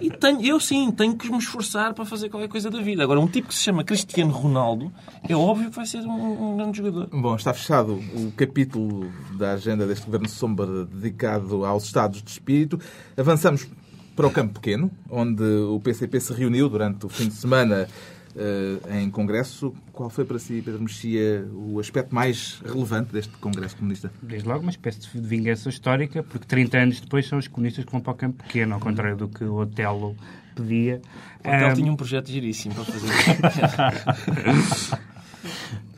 e 0.00 0.10
tenho, 0.10 0.44
eu 0.44 0.58
sim 0.58 0.90
tenho 0.90 1.16
que 1.16 1.30
me 1.30 1.38
esforçar 1.38 1.94
para 1.94 2.04
fazer 2.04 2.28
qualquer 2.28 2.48
coisa 2.48 2.68
da 2.70 2.80
vida. 2.80 3.04
Agora, 3.04 3.20
um 3.20 3.28
tipo 3.28 3.48
que 3.48 3.54
se 3.54 3.62
chama 3.62 3.84
Cristiano 3.84 4.32
Ronaldo 4.32 4.92
é 5.28 5.34
óbvio 5.34 5.70
que 5.70 5.76
vai 5.76 5.86
ser 5.86 6.00
um, 6.00 6.52
um 6.52 6.56
grande 6.56 6.78
jogador. 6.78 7.08
Bom, 7.12 7.36
está 7.36 7.54
fechado 7.54 7.94
o 7.94 8.32
capítulo 8.36 9.10
da 9.38 9.52
agenda 9.52 9.86
deste 9.86 10.06
Governo 10.06 10.28
Sombra 10.28 10.84
dedicado 10.86 11.64
aos 11.64 11.84
estados 11.84 12.20
de 12.20 12.30
espírito. 12.30 12.80
Avançamos 13.16 13.68
para 14.16 14.26
o 14.26 14.30
campo 14.30 14.54
pequeno, 14.54 14.90
onde 15.08 15.42
o 15.42 15.78
PCP 15.80 16.20
se 16.20 16.32
reuniu 16.32 16.68
durante 16.68 17.06
o 17.06 17.08
fim 17.08 17.28
de 17.28 17.34
semana 17.34 17.88
em 18.90 19.08
Congresso. 19.10 19.72
Qual 19.92 20.10
foi 20.10 20.24
para 20.24 20.38
si, 20.38 20.60
Pedro 20.64 20.80
Mexia, 20.82 21.46
o 21.52 21.78
aspecto 21.78 22.14
mais 22.14 22.60
relevante 22.64 23.12
deste 23.12 23.32
Congresso 23.36 23.76
Comunista? 23.76 24.10
Desde 24.22 24.48
logo 24.48 24.60
uma 24.62 24.70
espécie 24.70 25.00
de 25.00 25.20
vingança 25.20 25.68
histórica, 25.68 26.22
porque 26.22 26.46
30 26.46 26.78
anos 26.78 27.00
depois 27.00 27.26
são 27.28 27.38
os 27.38 27.46
comunistas 27.48 27.84
que 27.84 27.92
vão 27.92 28.00
para 28.00 28.12
o 28.12 28.16
campo 28.16 28.42
pequeno, 28.44 28.74
ao 28.74 28.80
contrário 28.80 29.16
do 29.16 29.28
que 29.28 29.44
o 29.44 29.54
Otelo 29.56 30.16
pedia. 30.54 31.00
Porque 31.42 31.48
ele 31.56 31.64
Ah, 31.64 31.72
tinha 31.74 31.92
um 31.92 31.96
projeto 31.96 32.30
giríssimo 32.30 32.74
para 32.74 32.84
fazer. 32.84 33.08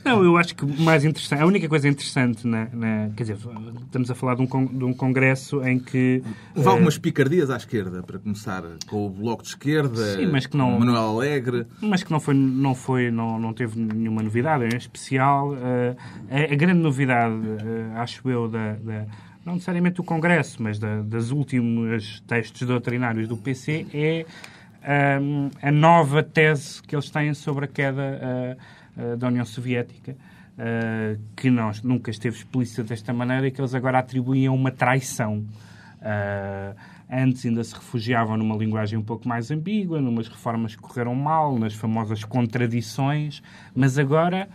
Não, 0.07 0.25
eu 0.25 0.37
acho 0.37 0.55
que 0.55 0.65
o 0.65 0.81
mais 0.81 1.05
interessante, 1.05 1.43
a 1.43 1.47
única 1.47 1.69
coisa 1.69 1.89
interessante, 1.89 2.47
na, 2.47 2.69
na- 2.73 3.11
quer 3.17 3.25
dizer, 3.25 3.37
estamos 3.85 4.11
a 4.11 4.15
falar 4.15 4.37
de 4.37 4.43
um, 4.43 4.47
con- 4.47 4.67
de 4.67 4.85
um 4.85 4.95
congresso 4.95 5.63
em 5.67 5.79
que 5.79 6.23
Houve 6.55 6.69
eh, 6.69 6.71
algumas 6.71 6.97
picardias 6.97 7.51
à 7.51 7.57
esquerda, 7.57 8.03
para 8.03 8.19
começar 8.19 8.63
com 8.89 9.07
o 9.07 9.11
Bloco 9.11 9.43
de 9.43 9.49
Esquerda, 9.51 10.15
Sim, 10.17 10.27
mas 10.27 10.47
que 10.47 10.57
não- 10.57 10.79
Manuel 10.79 11.03
Alegre. 11.17 11.67
mas 11.81 12.03
que 12.03 12.11
não 12.13 12.21
foi 12.21 12.35
não 12.35 12.75
foi 12.75 13.11
não, 13.11 13.39
não 13.39 13.53
teve 13.53 13.79
nenhuma 13.81 14.23
novidade 14.23 14.65
em 14.65 14.77
especial 14.77 15.55
eh, 15.57 15.97
a, 16.31 16.53
a 16.53 16.57
grande 16.57 16.81
novidade 16.81 17.35
eh, 17.35 17.99
acho 17.99 18.29
eu 18.31 18.49
da, 18.49 18.75
da- 18.75 19.07
não 19.45 19.55
necessariamente 19.55 19.97
do 19.97 20.05
Congresso 20.05 20.63
mas 20.63 20.79
da, 20.79 21.03
das 21.03 21.31
últimos 21.31 22.21
textos 22.27 22.67
doutrinários 22.67 23.29
do 23.29 23.37
PC 23.37 23.87
é 23.93 24.25
ahm, 24.85 25.51
a 25.63 25.71
nova 25.73 26.23
tese 26.23 26.83
que 26.83 26.95
eles 26.95 27.11
têm 27.11 27.35
sobre 27.35 27.65
a 27.65 27.69
queda 27.69 28.21
ah, 28.23 28.57
ah, 28.97 29.17
da 29.17 29.29
União 29.29 29.45
Soviética 29.45 30.17
ah, 30.59 31.17
que 31.37 31.51
não, 31.51 31.71
nunca 31.85 32.11
esteve 32.11 32.37
explícita 32.37 32.83
desta 32.85 33.13
maneira 33.13 33.47
e 33.47 33.51
que 33.51 33.61
eles 33.61 33.75
agora 33.75 33.99
atribuem 33.99 34.47
a 34.47 34.53
uma 34.53 34.71
traição. 34.71 35.45
Ah, 36.01 36.75
antes 37.11 37.45
ainda 37.47 37.63
se 37.63 37.75
refugiavam 37.75 38.37
numa 38.37 38.57
linguagem 38.57 38.99
um 38.99 39.03
pouco 39.03 39.29
mais 39.29 39.51
ambígua, 39.51 40.01
numas 40.01 40.29
reformas 40.29 40.75
que 40.75 40.83
correram 40.83 41.15
mal, 41.15 41.57
nas 41.59 41.73
famosas 41.75 42.25
contradições, 42.25 43.43
mas 43.75 43.97
agora, 43.97 44.49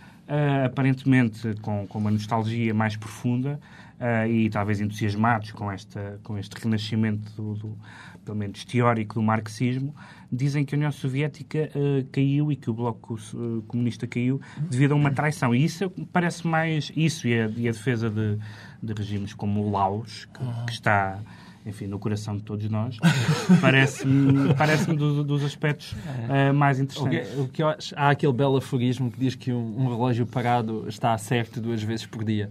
aparentemente, 0.64 1.54
com, 1.62 1.86
com 1.86 1.98
uma 1.98 2.10
nostalgia 2.10 2.74
mais 2.74 2.94
profunda 2.96 3.58
ah, 3.98 4.26
e 4.28 4.50
talvez 4.50 4.80
entusiasmados 4.80 5.52
com, 5.52 5.70
esta, 5.70 6.18
com 6.22 6.36
este 6.38 6.54
renascimento, 6.62 7.30
do, 7.36 7.54
do- 7.54 7.78
pelo 8.24 8.36
menos 8.36 8.64
teórico, 8.64 9.14
do 9.14 9.22
marxismo, 9.22 9.94
dizem 10.32 10.64
que 10.64 10.74
a 10.74 10.76
União 10.78 10.90
Soviética 10.90 11.68
ah, 11.74 12.04
caiu 12.10 12.50
e 12.50 12.56
que 12.56 12.70
o 12.70 12.74
Bloco 12.74 13.18
ah, 13.34 13.62
Comunista 13.68 14.06
caiu 14.06 14.40
devido 14.70 14.92
a 14.92 14.94
uma 14.94 15.10
traição. 15.10 15.54
E 15.54 15.62
isso 15.64 15.90
parece 16.12 16.46
mais 16.46 16.90
isso 16.96 17.28
e 17.28 17.38
a, 17.40 17.46
e 17.56 17.68
a 17.68 17.72
defesa 17.72 18.08
de, 18.08 18.38
de 18.82 18.92
regimes 18.94 19.34
como 19.34 19.60
o 19.62 19.70
Laos, 19.70 20.26
que, 20.32 20.64
que 20.66 20.72
está 20.72 21.18
enfim, 21.64 21.86
no 21.86 21.96
coração 21.96 22.36
de 22.36 22.42
todos 22.42 22.68
nós, 22.68 22.96
parece-me 23.60 24.52
parece 24.54 24.92
do- 24.92 25.22
dos 25.22 25.44
aspectos 25.44 25.94
ah, 26.28 26.52
mais 26.52 26.78
O 26.78 26.82
interessantes. 26.82 27.28
que, 27.34 27.40
o 27.40 27.48
que 27.48 27.62
eu 27.62 27.68
acho- 27.68 27.94
há 27.96 28.10
aquele 28.10 28.32
belo 28.32 28.56
aforismo 28.56 29.10
que 29.10 29.18
diz 29.20 29.34
que 29.34 29.52
um, 29.52 29.80
um 29.82 29.88
relógio 29.88 30.26
parado 30.26 30.86
está 30.88 31.16
certo 31.18 31.60
duas 31.60 31.82
vezes 31.82 32.04
por 32.06 32.24
dia. 32.24 32.50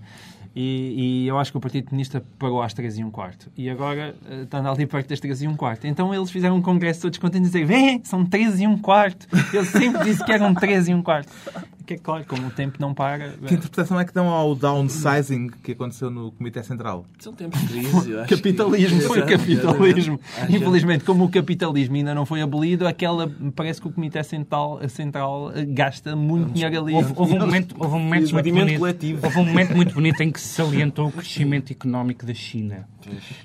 E, 0.56 1.24
e 1.24 1.28
eu 1.28 1.38
acho 1.40 1.52
que 1.52 1.58
o 1.58 1.62
Partido 1.62 1.86
Comunista 1.86 2.22
pagou 2.38 2.62
às 2.62 2.74
3 2.74 2.98
e 2.98 3.04
um 3.04 3.10
quarto. 3.12 3.50
E 3.58 3.70
agora 3.70 4.16
eh, 4.30 4.42
está 4.44 4.58
ali 4.70 4.86
perto 4.86 5.08
das 5.10 5.20
3 5.20 5.44
e 5.44 5.48
um 5.48 5.56
quarto. 5.56 5.88
Então 5.88 6.14
eles 6.14 6.30
fizeram 6.30 6.58
um 6.58 6.62
congresso 6.62 7.02
todos 7.04 7.18
contentes 7.18 7.50
e 7.50 7.52
dizer 7.54 7.66
vem, 7.66 8.02
são 8.04 8.26
13 8.26 8.64
e 8.64 8.68
um 8.68 8.78
quarto. 8.78 9.28
Ele 9.54 9.66
sempre 9.66 10.04
disse 10.04 10.24
que 10.26 10.32
eram 10.32 10.54
13 10.54 10.92
e 10.92 10.94
um 10.94 11.02
quarto. 11.02 11.32
Que 11.86 11.96
é 11.96 11.98
claro, 11.98 12.24
como 12.26 12.48
o 12.48 12.52
tempo 12.52 12.78
não 12.80 12.94
para... 12.94 13.30
Que 13.30 13.56
interpretação 13.56 14.00
é 14.00 14.06
que 14.06 14.14
dão 14.14 14.28
ao 14.30 14.54
downsizing 14.54 15.50
que 15.64 15.72
aconteceu 15.72 16.10
no 16.12 16.32
Comitê 16.32 16.62
Central? 16.64 17.06
São 17.20 17.34
tempos 17.34 17.60
de 17.62 17.68
crise. 17.68 18.12
eu 18.12 18.20
acho 18.20 18.30
que- 18.30 18.36
Capitalismo, 18.36 19.02
foi 19.02 19.18
Exato, 19.20 19.32
capitalismo. 19.38 20.20
exatamente. 20.24 20.56
Infelizmente, 20.58 21.04
como 21.04 21.24
o 21.26 21.30
capitalismo 21.30 21.96
ainda 21.96 22.14
não 22.14 22.26
foi 22.26 22.42
abolido, 22.42 22.88
aquela 22.88 23.30
parece 23.56 23.82
que 23.82 23.88
o 23.88 23.92
Comitê 23.92 24.24
Central, 24.24 24.80
Central 24.90 25.52
eh, 25.56 25.66
gasta 25.66 26.16
muito 26.16 26.52
dinheiro 26.54 26.84
ali. 26.84 26.94
Houve, 26.94 27.14
houve 27.16 27.34
um 27.34 27.40
momento, 27.40 27.76
houve 27.78 27.96
um 27.96 28.00
momento 28.00 28.34
muito 28.34 28.54
bonito, 28.54 28.80
coletivo. 28.80 29.26
houve 29.26 29.40
um 29.40 29.46
momento 29.46 29.76
muito 29.76 29.94
bonito 29.94 30.22
em 30.22 30.32
que 30.32 30.41
salientou 30.42 31.08
o 31.08 31.12
crescimento 31.12 31.72
económico 31.72 32.26
da 32.26 32.34
China, 32.34 32.88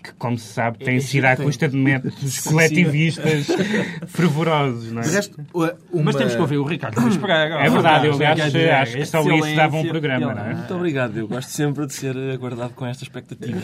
que, 0.02 0.12
como 0.14 0.38
se 0.38 0.52
sabe, 0.52 0.78
tem 0.78 1.00
sido 1.00 1.24
à 1.24 1.36
custa 1.36 1.68
de 1.68 1.76
métodos 1.76 2.40
coletivistas 2.40 3.46
fervorosos. 4.08 4.92
Não 4.92 5.02
é? 5.02 5.06
Resto, 5.06 5.40
uma... 5.52 6.04
Mas 6.04 6.16
temos 6.16 6.34
que 6.34 6.40
ouvir 6.40 6.58
o 6.58 6.64
Ricardo 6.64 7.00
Luís 7.00 7.16
Pereira. 7.16 7.56
É 7.56 7.70
verdade, 7.70 8.06
eu 8.06 8.12
dizer, 8.12 8.70
acho 8.70 8.96
que 8.96 9.06
só 9.06 9.20
isso 9.22 9.56
dava 9.56 9.76
um 9.76 9.88
programa, 9.88 10.34
não 10.34 10.44
é? 10.44 10.54
Muito 10.54 10.74
obrigado. 10.74 11.16
Eu 11.16 11.28
gosto 11.28 11.48
sempre 11.48 11.86
de 11.86 11.94
ser 11.94 12.16
aguardado 12.16 12.74
com 12.74 12.86
esta 12.86 13.04
expectativa. 13.04 13.60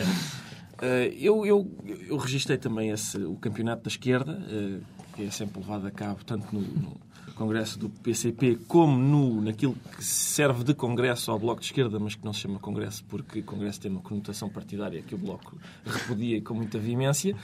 Eh, 0.81 1.13
eu, 1.19 1.45
eu, 1.45 1.71
eu 2.09 2.17
registrei 2.17 2.57
também 2.57 2.89
esse, 2.89 3.17
o 3.17 3.35
campeonato 3.35 3.83
da 3.83 3.87
esquerda, 3.87 4.37
eh, 4.49 4.79
que 5.15 5.23
é 5.25 5.31
sempre 5.31 5.59
levado 5.61 5.87
a 5.87 5.91
cabo, 5.91 6.19
tanto 6.25 6.45
no, 6.53 6.61
no 6.61 6.97
Congresso 7.35 7.79
do 7.79 7.89
PCP 7.89 8.59
como 8.67 8.97
no, 8.97 9.41
naquilo 9.41 9.75
que 9.97 10.03
serve 10.03 10.63
de 10.63 10.73
Congresso 10.73 11.31
ao 11.31 11.39
Bloco 11.39 11.61
de 11.61 11.67
Esquerda, 11.67 11.99
mas 11.99 12.15
que 12.15 12.23
não 12.23 12.33
se 12.33 12.41
chama 12.41 12.59
Congresso 12.59 13.03
porque 13.05 13.41
Congresso 13.41 13.81
tem 13.81 13.91
uma 13.91 14.01
conotação 14.01 14.49
partidária 14.49 15.01
que 15.01 15.15
o 15.15 15.17
Bloco 15.17 15.57
repudia 15.85 16.41
com 16.41 16.53
muita 16.53 16.77
veemência. 16.79 17.35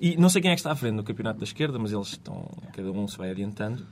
E 0.00 0.16
não 0.16 0.28
sei 0.28 0.40
quem 0.40 0.50
é 0.50 0.54
que 0.54 0.60
está 0.60 0.72
à 0.72 0.76
frente 0.76 0.94
no 0.94 1.04
Campeonato 1.04 1.38
da 1.38 1.44
Esquerda, 1.44 1.78
mas 1.78 1.92
eles 1.92 2.08
estão, 2.08 2.48
cada 2.72 2.90
um 2.90 3.06
se 3.06 3.18
vai 3.18 3.30
adiantando. 3.30 3.86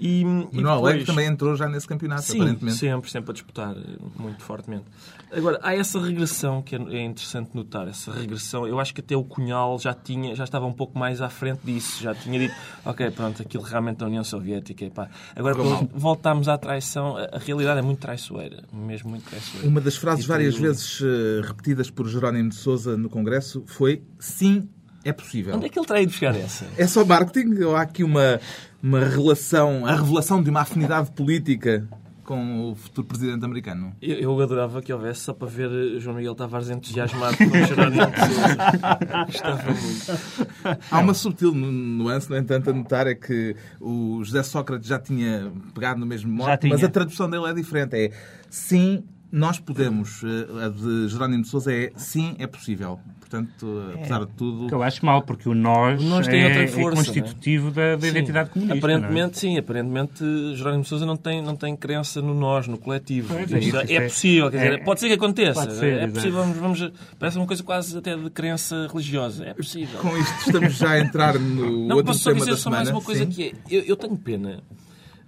E, 0.00 0.24
Manuel 0.24 0.78
Alegre 0.78 1.00
depois- 1.00 1.06
também 1.06 1.26
entrou 1.26 1.54
já 1.54 1.68
nesse 1.68 1.86
campeonato, 1.86 2.22
Sim, 2.22 2.40
aparentemente. 2.40 2.78
sempre, 2.78 3.10
sempre 3.10 3.30
a 3.30 3.34
disputar 3.34 3.76
eh, 3.76 3.96
muito 4.18 4.42
fortemente. 4.42 4.84
Agora, 5.30 5.60
há 5.62 5.76
essa 5.76 6.00
regressão 6.00 6.62
que 6.62 6.74
é 6.74 6.80
é 6.80 7.04
interessante 7.04 7.50
notar. 7.54 7.86
Essa 7.86 8.10
regressão, 8.10 8.66
eu 8.66 8.80
acho 8.80 8.94
que 8.94 9.00
até 9.00 9.14
o 9.14 9.22
Cunhal 9.22 9.78
já 9.78 9.92
tinha, 9.94 10.34
já 10.34 10.44
estava 10.44 10.66
um 10.66 10.72
pouco 10.72 10.98
mais 10.98 11.20
à 11.20 11.28
frente 11.28 11.60
disso. 11.64 12.02
Já 12.02 12.14
tinha 12.14 12.38
dito, 12.38 12.54
ok, 12.84 13.10
pronto, 13.10 13.42
aquilo 13.42 13.62
realmente 13.62 13.98
da 13.98 14.06
União 14.06 14.24
Soviética. 14.24 14.84
Epá. 14.86 15.08
Agora, 15.36 15.54
quando 15.54 15.90
voltámos 15.94 16.48
à 16.48 16.56
traição, 16.56 17.16
a, 17.16 17.38
realidade 17.38 17.78
é 17.78 17.82
muito 17.82 17.98
traiçoeira. 17.98 18.64
Mesmo 18.72 19.10
muito 19.10 19.24
traiçoeira. 19.28 19.68
Uma 19.68 19.80
das 19.80 19.96
frases 19.96 20.24
E 20.24 20.28
várias 20.28 20.56
vezes 20.56 21.00
eh, 21.02 21.46
repetidas 21.46 21.90
por 21.90 22.08
Jerónimo 22.08 22.48
de 22.48 22.56
Sousa 22.56 22.96
no 22.96 23.08
Congresso 23.10 23.62
foi 23.66 24.02
sim, 24.18 24.68
é 25.04 25.12
possível. 25.12 25.56
Onde 25.56 25.66
é 25.66 25.68
que 25.68 25.78
ele 25.78 25.86
terá 25.86 26.00
ido 26.00 26.10
buscar 26.10 26.34
essa? 26.36 26.66
É 26.76 26.86
só 26.86 27.04
marketing 27.04 27.62
ou 27.62 27.74
há 27.76 27.82
aqui 27.82 28.04
uma, 28.04 28.40
uma 28.82 29.00
relação, 29.04 29.86
a 29.86 29.94
revelação 29.94 30.42
de 30.42 30.50
uma 30.50 30.60
afinidade 30.60 31.10
política 31.12 31.88
com 32.22 32.70
o 32.70 32.74
futuro 32.76 33.06
presidente 33.08 33.44
americano? 33.44 33.92
Eu, 34.00 34.16
eu 34.16 34.40
adorava 34.40 34.80
que 34.80 34.92
houvesse 34.92 35.20
só 35.20 35.32
para 35.34 35.48
ver 35.48 35.68
eh, 35.68 35.98
João 35.98 36.14
Miguel 36.14 36.34
Tavares 36.36 36.70
entusiasmado 36.70 37.36
com 37.36 37.44
o 37.44 37.64
Jerónimo 37.66 38.06
de. 38.06 39.26
Gostava 39.26 39.72
muito. 39.72 40.80
Há 40.90 40.98
uma 41.00 41.14
subtil 41.14 41.52
nu- 41.52 41.72
nuance, 41.72 42.30
no 42.30 42.36
entanto, 42.36 42.70
a 42.70 42.72
notar 42.72 43.06
é 43.08 43.14
que 43.16 43.56
o 43.80 44.22
José 44.22 44.42
Sócrates 44.44 44.86
já 44.88 44.98
tinha 44.98 45.50
pegado 45.74 45.98
no 45.98 46.06
mesmo 46.06 46.30
modo, 46.32 46.56
mas 46.68 46.84
a 46.84 46.88
tradução 46.88 47.28
dele 47.28 47.46
é 47.46 47.54
diferente. 47.54 47.96
É 47.96 48.12
sim, 48.48 49.02
nós 49.32 49.58
podemos. 49.60 50.22
Eh, 50.24 50.64
A 50.66 50.68
de 50.68 51.08
Jerónimo 51.08 51.42
de 51.42 51.48
Sousa 51.48 51.72
é 51.72 51.90
sim, 51.96 52.34
é 52.38 52.46
possível. 52.46 52.98
Portanto, 53.20 53.92
apesar 53.94 54.24
de 54.24 54.32
tudo. 54.32 54.66
Que 54.66 54.74
eu 54.74 54.82
acho 54.82 55.06
mal, 55.06 55.22
porque 55.22 55.48
o 55.48 55.54
nós, 55.54 56.02
O 56.02 56.04
nós 56.06 56.26
tem 56.26 56.40
é, 56.42 56.46
outra 56.46 56.62
é 56.64 56.66
força, 56.66 56.96
constitutivo 56.96 57.70
da, 57.70 57.94
da 57.94 58.00
Sim. 58.00 58.08
identidade 58.08 58.50
comunista. 58.50 58.76
Aparentemente, 58.76 59.38
sim. 59.38 59.56
Aparentemente, 59.56 60.24
Jerónimo 60.56 60.82
de 60.82 60.88
Sousa 60.88 61.06
não 61.06 61.16
tem, 61.16 61.40
não 61.40 61.54
tem 61.54 61.76
crença 61.76 62.20
no 62.20 62.34
nós, 62.34 62.66
no 62.66 62.76
coletivo. 62.76 63.32
Pois 63.32 63.52
é, 63.52 63.58
isso 63.60 63.76
é, 63.76 63.92
é- 63.94 64.00
possível, 64.08 64.50
quer 64.50 64.56
dizer, 64.56 64.72
é- 64.72 64.78
pode 64.84 64.98
ser 64.98 65.06
que 65.06 65.12
aconteça. 65.14 65.60
Pode 65.60 65.74
ser, 65.74 65.92
é 66.02 66.06
possível, 66.08 66.40
vamos, 66.40 66.56
vamos, 66.58 66.92
parece 67.20 67.36
uma 67.38 67.46
coisa 67.46 67.62
quase 67.62 67.96
até 67.96 68.16
de 68.16 68.30
crença 68.30 68.88
religiosa. 68.90 69.44
É 69.46 69.54
possível. 69.54 70.00
Com 70.00 70.16
isto 70.16 70.34
estamos 70.48 70.74
já 70.74 70.90
a 70.90 70.98
entrar 71.00 71.38
no 71.38 71.86
Não, 71.86 71.96
outro 71.98 72.06
posso 72.06 72.18
só 72.18 72.30
tema 72.30 72.40
dizer 72.40 72.50
da 72.50 72.56
só 72.56 72.62
semana. 72.64 72.82
mais 72.82 72.90
uma 72.90 73.00
coisa 73.02 73.24
Sim. 73.26 73.30
que 73.30 73.42
é. 73.44 73.52
Eu, 73.70 73.82
eu 73.82 73.96
tenho 73.96 74.16
pena. 74.16 74.60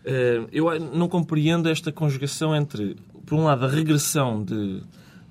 Eh, 0.05 0.41
eu 0.51 0.67
não 0.93 1.09
compreendo 1.09 1.69
esta 1.69 1.93
conjugação 1.93 2.57
entre, 2.57 2.97
por 3.33 3.39
um 3.39 3.45
lado, 3.45 3.65
a 3.65 3.69
regressão 3.69 4.45
de 4.45 4.83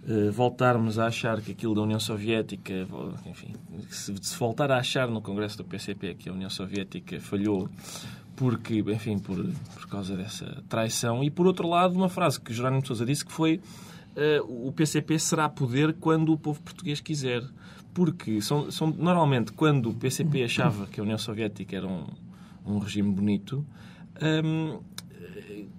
eh, 0.07 0.31
voltarmos 0.31 0.97
a 0.97 1.05
achar 1.05 1.39
que 1.39 1.51
aquilo 1.51 1.75
da 1.75 1.83
União 1.83 1.99
Soviética, 1.99 2.73
enfim, 3.27 3.53
se, 3.91 4.15
se 4.19 4.39
voltar 4.39 4.71
a 4.71 4.77
achar 4.77 5.07
no 5.07 5.21
Congresso 5.21 5.59
do 5.59 5.63
PCP 5.63 6.15
que 6.15 6.27
a 6.27 6.33
União 6.33 6.49
Soviética 6.49 7.19
falhou 7.19 7.69
porque, 8.35 8.79
enfim, 8.79 9.19
por, 9.19 9.37
por 9.75 9.87
causa 9.87 10.17
dessa 10.17 10.63
traição, 10.67 11.23
e 11.23 11.29
por 11.29 11.45
outro 11.45 11.69
lado, 11.69 11.93
uma 11.95 12.09
frase 12.09 12.41
que 12.41 12.51
Jerónimo 12.51 12.81
de 12.81 12.87
Sousa 12.87 13.05
disse 13.05 13.23
que 13.23 13.31
foi 13.31 13.61
eh, 14.15 14.41
o 14.47 14.71
PCP 14.71 15.19
será 15.19 15.47
poder 15.47 15.93
quando 15.93 16.33
o 16.33 16.39
povo 16.39 16.59
português 16.59 16.99
quiser. 16.99 17.43
Porque 17.93 18.41
são, 18.41 18.71
são, 18.71 18.87
normalmente, 18.87 19.51
quando 19.51 19.91
o 19.91 19.93
PCP 19.93 20.43
achava 20.43 20.87
que 20.87 20.99
a 20.99 21.03
União 21.03 21.19
Soviética 21.19 21.75
era 21.75 21.87
um, 21.87 22.07
um 22.65 22.79
regime 22.79 23.11
bonito, 23.13 23.63
hum, 24.43 24.79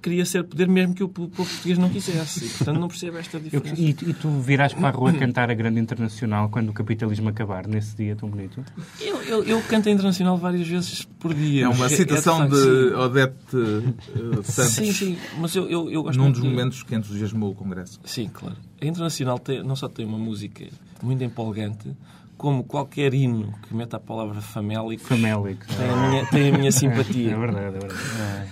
queria 0.00 0.24
ser 0.26 0.42
poder 0.44 0.68
mesmo 0.68 0.94
que 0.94 1.02
o 1.04 1.08
povo 1.08 1.28
português 1.30 1.78
não 1.78 1.88
quisesse. 1.88 2.44
E, 2.46 2.48
portanto, 2.48 2.78
não 2.80 2.88
percebo 2.88 3.18
esta 3.18 3.36
Eu- 3.36 3.40
diferença. 3.42 3.80
e, 3.80 3.90
e 3.90 4.14
tu 4.14 4.28
virás 4.40 4.72
para 4.74 4.88
a 4.88 4.90
rua 4.90 5.12
cantar 5.12 5.50
a 5.50 5.54
grande 5.54 5.78
internacional 5.80 6.48
quando 6.48 6.70
o 6.70 6.72
capitalismo 6.72 7.28
acabar, 7.28 7.66
nesse 7.66 7.96
dia 7.96 8.16
tão 8.16 8.28
bonito? 8.28 8.64
Eu, 9.00 9.22
eu, 9.22 9.44
eu 9.44 9.62
canto 9.62 9.88
a 9.88 9.92
internacional 9.92 10.36
várias 10.36 10.66
vezes 10.66 11.04
por 11.20 11.32
dia. 11.34 11.64
É 11.64 11.68
uma 11.68 11.84
É- 11.84 11.92
é 11.92 11.96
citação 11.96 12.38
facto, 12.38 12.50
de 12.56 12.62
sim. 12.90 12.94
Odete 12.94 13.34
eh, 13.56 14.42
Santos 14.42 14.72
Sim, 14.74 14.92
sim, 14.92 15.18
mas 15.38 15.54
eu, 15.54 15.68
eu, 15.70 15.90
eu 15.90 16.02
gosto 16.02 16.18
num 16.18 16.30
dos 16.32 16.42
de- 16.42 16.48
momentos 16.48 16.82
que 16.82 16.94
entusiasmou 16.94 17.50
o 17.52 17.54
Congresso. 17.54 18.00
Sim, 18.04 18.28
claro. 18.32 18.56
A 18.80 18.84
Internacional 18.86 19.38
tem- 19.38 19.62
não 19.62 19.76
só 19.76 19.88
tem 19.88 20.04
uma 20.04 20.18
música 20.18 20.64
muito 21.02 21.22
empolgante, 21.24 21.90
como 22.36 22.64
qualquer 22.64 23.14
hino 23.14 23.54
que 23.68 23.72
meta 23.74 23.98
a 23.98 24.00
palavra 24.00 24.40
famélico 24.40 25.04
Famélico. 25.04 25.64
tem 25.76 25.88
a 25.88 25.96
minha, 26.08 26.26
tem 26.26 26.48
a 26.52 26.58
minha 26.58 26.68
É 26.70 26.72
simpatia. 26.72 27.36
verdade, 27.38 27.66
é 27.66 27.70
verdade. 27.78 27.94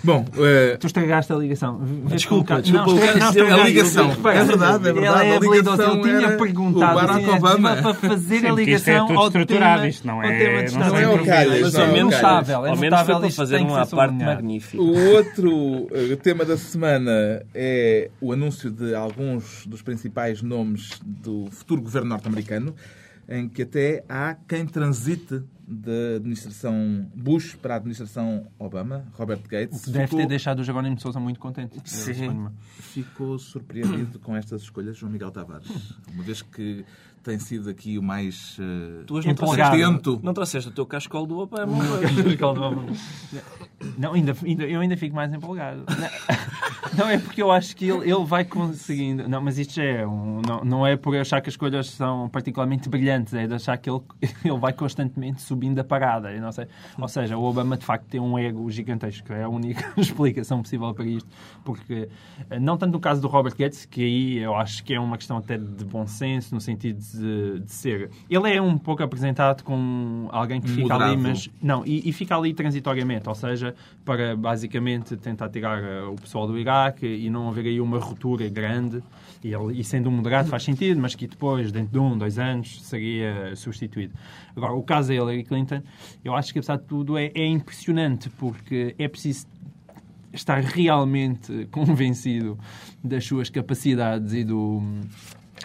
Bom, 0.05 0.25
eh, 0.39 0.77
Tu 0.79 0.87
estragaste 0.87 1.33
a 1.33 1.37
ligação. 1.37 1.81
Desculpa, 2.07 2.63
desculpa, 2.63 2.87
Não, 2.89 3.49
não, 3.49 3.61
a 3.63 3.67
ligação. 3.67 4.11
É 4.13 4.45
verdade, 4.45 4.89
é 4.89 4.93
verdade. 4.93 4.99
Ele 4.99 5.09
A 5.09 5.25
é 5.25 5.37
habilidoso. 5.37 5.71
ligação 5.77 5.93
Ele 5.95 6.03
tinha 6.21 6.37
perguntado 6.37 6.93
o 6.93 6.95
Barack 7.01 7.25
tinha- 7.25 7.35
Obama. 7.37 7.77
para 7.83 7.95
fazer 7.95 8.37
a 8.37 8.41
Sim, 8.41 8.47
porque 8.49 8.71
isto 8.71 8.89
é 8.89 8.93
ligação 8.93 9.07
tudo 9.09 9.19
ao 9.19 9.27
estruturado, 9.27 9.75
tema, 9.81 9.89
isto 9.89 10.07
não 10.07 10.15
ao 10.15 10.23
é- 10.25 10.29
não 10.55 10.63
de 10.63 10.71
se 10.71 10.77
Estado 10.77 10.97
é 10.97 11.09
o 11.09 11.25
calhas, 11.25 11.61
Mas 11.63 11.73
não 11.75 11.81
ao 11.81 11.97
é 11.97 12.03
notável, 12.05 12.55
é 12.67 12.71
ao 12.71 12.77
menos 12.77 12.79
foi 12.79 12.91
notável, 12.91 13.19
para 13.21 13.31
fazer 13.31 13.57
uma 13.61 13.87
parte 13.87 14.15
magnífica. 14.15 14.81
O 14.83 15.15
outro 15.17 15.89
eh, 15.91 16.17
tema 16.17 16.45
da 16.45 16.57
semana 16.57 17.43
é 17.53 18.09
o 18.21 18.33
anúncio 18.33 18.71
de 18.71 18.95
alguns 18.95 19.67
dos 19.67 19.83
principais 19.83 20.43
nomes 20.43 20.91
do 21.05 21.49
futuro 21.51 21.83
governo 21.83 22.09
norte-americano, 22.11 22.40
em 23.29 23.49
que 23.49 23.63
até 23.63 24.05
há 24.09 24.35
quem 24.35 24.67
transite 24.67 25.43
da 25.71 26.17
administração 26.17 27.09
Bush 27.15 27.55
para 27.55 27.75
a 27.75 27.77
administração 27.77 28.49
Obama, 28.59 29.05
Robert 29.13 29.43
Gates. 29.49 29.87
Deve 29.87 30.07
ficou, 30.07 30.19
ter 30.19 30.27
deixado 30.27 30.59
o 30.59 30.65
Jerónimo 30.65 30.97
de 30.97 31.03
Sousa 31.03 31.21
muito 31.21 31.39
contente. 31.39 31.81
Sim. 31.85 32.49
Ficou 32.81 33.39
surpreendido 33.39 34.19
com 34.19 34.35
estas 34.35 34.63
escolhas, 34.63 34.97
João 34.97 35.13
Miguel 35.13 35.31
Tavares. 35.31 35.69
Uma 36.13 36.25
vez 36.25 36.43
que 36.43 36.85
tem 37.23 37.39
sido 37.39 37.69
aqui 37.71 37.99
o 37.99 38.03
mais 38.03 38.57
eh, 38.61 39.03
Tu 39.07 39.15
hoje 39.15 39.27
não 39.27 39.33
Empolgado. 39.33 39.71
trouxeste, 39.71 39.85
atento. 39.95 40.21
não 40.23 40.33
trouxeste 40.35 40.69
o 40.71 40.73
teu 40.73 40.87
cascol 40.87 41.27
do 41.27 41.39
Obama. 41.39 41.77
Não, 43.97 44.13
ainda, 44.13 44.35
ainda- 44.45 44.65
eu 44.65 44.81
ainda 44.81 44.95
fico 44.97 45.17
mais 45.17 45.33
empolgado. 45.33 45.85
Não, 45.89 46.99
não 47.07 47.09
é 47.09 47.17
porque 47.19 47.43
eu 47.43 47.51
acho 47.51 47.75
que 47.75 47.87
ele, 47.89 48.11
ele 48.11 48.25
vai 48.27 48.45
conseguindo. 48.45 49.27
Não, 49.27 49.41
mas 49.41 49.59
isto 49.59 49.81
é 49.81 50.07
um, 50.07 50.43
não, 50.47 50.65
não 50.65 50.87
é 50.87 50.97
por 50.99 51.15
eu 51.15 51.21
achar 51.23 51.41
que 51.41 51.49
as 51.49 51.55
escolhas 51.55 51.89
são 51.89 52.29
particularmente 52.29 52.91
brilhantes, 52.91 53.33
é 53.33 53.47
de 53.47 53.55
achar 53.55 53.79
que 53.79 53.89
ele, 53.89 54.01
ele 54.45 54.59
vai 54.59 54.73
constantemente 54.75 55.41
subindo 55.41 55.79
a 55.79 55.85
parada. 55.85 56.31
Eu 56.31 56.43
não 56.43 56.53
sei. 56.53 56.67
Ou 56.99 57.09
seja, 57.09 57.39
o 57.39 57.43
Obama 57.43 57.77
de 57.79 57.85
facto 57.87 58.05
tem 58.07 58.21
um 58.21 58.39
ego 58.39 58.71
gigantesco. 58.71 59.33
É 59.33 59.45
a 59.45 59.49
única 59.49 59.93
explicação 59.97 60.61
possível 60.63 60.93
para 60.93 61.07
isto. 61.07 61.29
Porque, 61.65 62.09
eh, 62.51 62.59
não 62.61 62.77
tanto 62.77 62.93
no 62.93 63.01
caso 63.01 63.23
do 63.23 63.29
Robert 63.29 63.57
Gates, 63.57 63.87
que 63.87 64.03
aí 64.03 64.39
eu 64.39 64.55
acho 64.55 64.85
que 64.85 64.93
é 64.93 65.01
uma 65.01 65.17
questão 65.17 65.39
até 65.39 65.57
de 65.57 65.85
bom 65.87 66.07
senso, 66.07 66.55
no 66.55 66.61
sentido 66.61 66.99
de, 66.99 67.10
de 67.19 67.63
ser. 67.67 68.11
Ele 68.29 68.55
é 68.55 68.61
um 68.61 68.77
pouco 68.79 69.03
apresentado 69.03 69.63
como 69.63 70.29
alguém 70.33 70.61
que 70.61 70.69
fica 70.69 70.95
ali, 70.95 71.17
Moderado. 71.17 71.23
mas 71.23 71.51
não, 71.63 71.85
e, 71.87 72.09
e 72.09 72.13
fica 72.13 72.37
ali 72.37 72.53
transitoriamente, 72.55 73.29
ou 73.29 73.35
seja, 73.35 73.75
para 74.05 74.37
basicamente 74.37 75.17
tentar 75.17 75.49
tirar 75.49 75.83
eh, 75.83 76.03
o 76.03 76.15
pessoal 76.15 76.47
do 76.47 76.59
Iraque 76.59 77.07
e 77.07 77.31
não 77.31 77.49
haver 77.49 77.67
aí 77.67 77.81
uma 77.81 77.99
ruptura 77.99 78.49
grande. 78.49 79.03
E, 79.43 79.55
ele, 79.55 79.81
e 79.81 79.85
sendo 79.85 80.11
um 80.11 80.13
moderado 80.13 80.49
faz 80.49 80.63
sentido, 80.63 81.01
mas 81.01 81.15
que 81.15 81.27
depois, 81.27 81.73
dentro 81.73 81.93
de 81.93 81.99
um, 81.99 82.17
dois 82.17 82.39
anos, 82.39 82.83
seria 82.83 83.55
substituído. 83.57 84.13
Agora, 84.55 84.75
o 84.75 84.83
caso 84.83 85.09
da 85.09 85.15
Hillary 85.15 85.45
Clinton, 85.45 85.83
eu 86.25 86.35
acho 86.35 86.53
que 86.53 86.59
apesar 86.59 86.77
de 86.77 86.85
tudo 86.85 87.17
é, 87.17 87.31
é 87.35 87.47
impressionante, 87.47 88.29
porque 88.31 88.95
é 88.99 89.09
preciso 89.09 89.47
estar 90.33 90.61
realmente 90.63 91.67
convencido 91.71 92.59
das 93.03 93.25
suas 93.25 93.51
capacidades 93.51 94.33
e 94.33 94.45
do, 94.45 94.83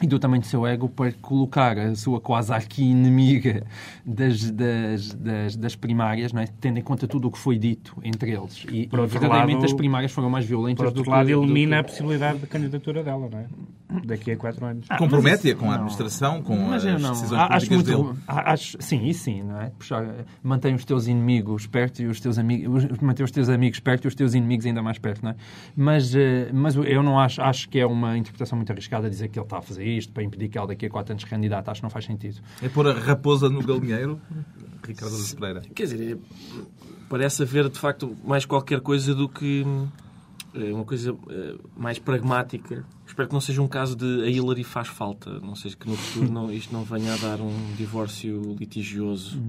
e 0.02 0.08
do 0.08 0.20
tamanho 0.20 0.42
do 0.42 0.46
seu 0.48 0.68
ego 0.68 0.90
para 0.90 1.12
colocar 1.22 1.78
a 1.78 1.96
sua 1.96 2.20
quase 2.20 2.52
arqui-inimiga 2.54 3.64
das, 4.06 4.52
das, 4.52 5.14
das, 5.14 5.56
das 5.56 5.76
primárias, 5.76 6.34
não 6.34 6.42
é? 6.42 6.48
tendo 6.60 6.78
em 6.80 6.82
conta 6.82 7.08
tudo 7.08 7.30
o 7.30 7.32
que 7.32 7.38
foi 7.38 7.58
dito 7.58 7.96
entre 8.04 8.32
eles. 8.32 8.66
E, 8.70 8.88
Por 8.88 9.00
e 9.00 9.02
outro 9.02 9.08
verdadeiramente 9.20 9.56
lado- 9.62 9.66
as 9.66 9.74
primárias 9.74 10.12
foram 10.12 10.30
mais 10.30 10.46
violentas 10.46 10.78
Por 10.78 10.88
outro 10.88 11.04
do 11.04 11.10
lado, 11.10 11.26
que... 11.28 11.34
do 11.34 11.44
elimina 11.44 11.80
a 11.80 11.84
que- 11.84 11.92
possibilidade 11.92 12.40
de 12.40 12.48
candidatura 12.48 13.04
dela, 13.04 13.30
não 13.32 13.40
é? 13.40 13.46
Daqui 14.04 14.32
a 14.32 14.38
quatro 14.38 14.66
anos. 14.66 14.86
Ah, 14.90 14.98
Compromete-a 14.98 15.56
com 15.56 15.66
a 15.66 15.68
não. 15.68 15.74
administração, 15.76 16.42
com 16.42 16.56
Mas 16.68 16.86
as 16.86 16.94
eu 16.94 17.00
não. 17.00 17.12
decisões 17.12 17.40
A- 17.40 17.56
Acho 17.56 17.68
políticas 17.68 17.96
muito. 17.98 18.14
dele. 18.14 18.24
a- 18.28 18.52
Acho, 18.54 18.78
sim, 18.80 19.06
isso 19.06 19.24
sim, 19.24 19.44
não 19.44 19.62
é? 19.62 19.70
Puxar, 19.70 20.06
mantém 20.44 20.74
os 20.76 20.84
teus 20.86 21.08
inimigos 21.08 21.68
perto 21.68 22.02
e 22.02 22.08
os 22.08 22.20
teus 22.20 22.38
amigos. 22.38 22.86
Mantém 23.02 23.24
os 23.24 23.32
teus 23.32 23.50
amigos 23.50 23.80
perto 23.80 24.06
e 24.06 24.08
os 24.08 24.16
teus 24.16 24.34
inimigos 24.34 24.66
ainda 24.66 24.82
mais 24.82 24.98
perto, 24.98 25.24
não 25.24 25.32
é? 25.32 25.36
Mas, 25.76 26.14
eh, 26.16 26.50
mas 26.54 26.76
eu 26.76 27.04
não 27.04 27.20
acho. 27.20 27.42
Acho 27.42 27.70
que 27.70 27.80
é 27.80 27.86
uma 27.86 28.18
interpretação 28.18 28.58
muito 28.58 28.72
arriscada 28.72 29.10
dizer 29.10 29.28
que 29.30 29.38
ele 29.40 29.46
está 29.46 29.58
a 29.60 29.62
fazer 29.62 29.86
isto 29.86 30.12
para 30.14 30.24
impedir 30.24 30.50
que 30.50 30.58
ela 30.58 30.68
daqui 30.68 30.86
a 30.86 30.90
quatro 30.90 31.14
anos 31.14 31.24
se 31.24 31.30
candidate. 31.30 31.70
Acho 31.70 31.80
que 31.82 31.84
não 31.84 31.90
faz 31.90 32.06
sentido. 32.06 32.42
É 32.62 32.70
pôr 32.70 32.88
a 32.88 32.94
raposa 32.94 33.50
no 33.50 33.62
galinheiro, 33.62 34.20
Ricardo 34.86 35.16
Pereira. 35.40 35.62
Quer 35.74 35.84
dizer, 35.84 36.18
parece 37.10 37.44
haver 37.44 37.70
de 37.70 37.80
facto 37.80 38.16
mais 38.24 38.46
qualquer 38.46 38.82
coisa 38.82 39.14
do 39.16 39.28
que 39.30 39.66
eh, 40.54 40.72
uma 40.74 40.86
coisa 40.86 41.16
eh, 41.30 41.56
mais 41.76 42.00
pragmática 42.00 42.84
Espero 43.08 43.28
que 43.28 43.34
não 43.34 43.42
seja 43.42 43.62
um 43.62 43.68
caso 43.68 43.96
de 43.96 44.24
a 44.24 44.28
Hillary 44.30 44.64
faz 44.64 44.88
falta. 44.88 45.40
Não 45.40 45.56
seja 45.56 45.76
que 45.78 45.88
no 45.90 45.96
futuro 45.96 46.32
não, 46.32 46.52
isto 46.52 46.74
não 46.74 46.84
venha 46.84 47.14
a 47.14 47.18
dar 47.18 47.40
um 47.40 47.54
divórcio 47.78 48.56
litigioso. 48.60 49.40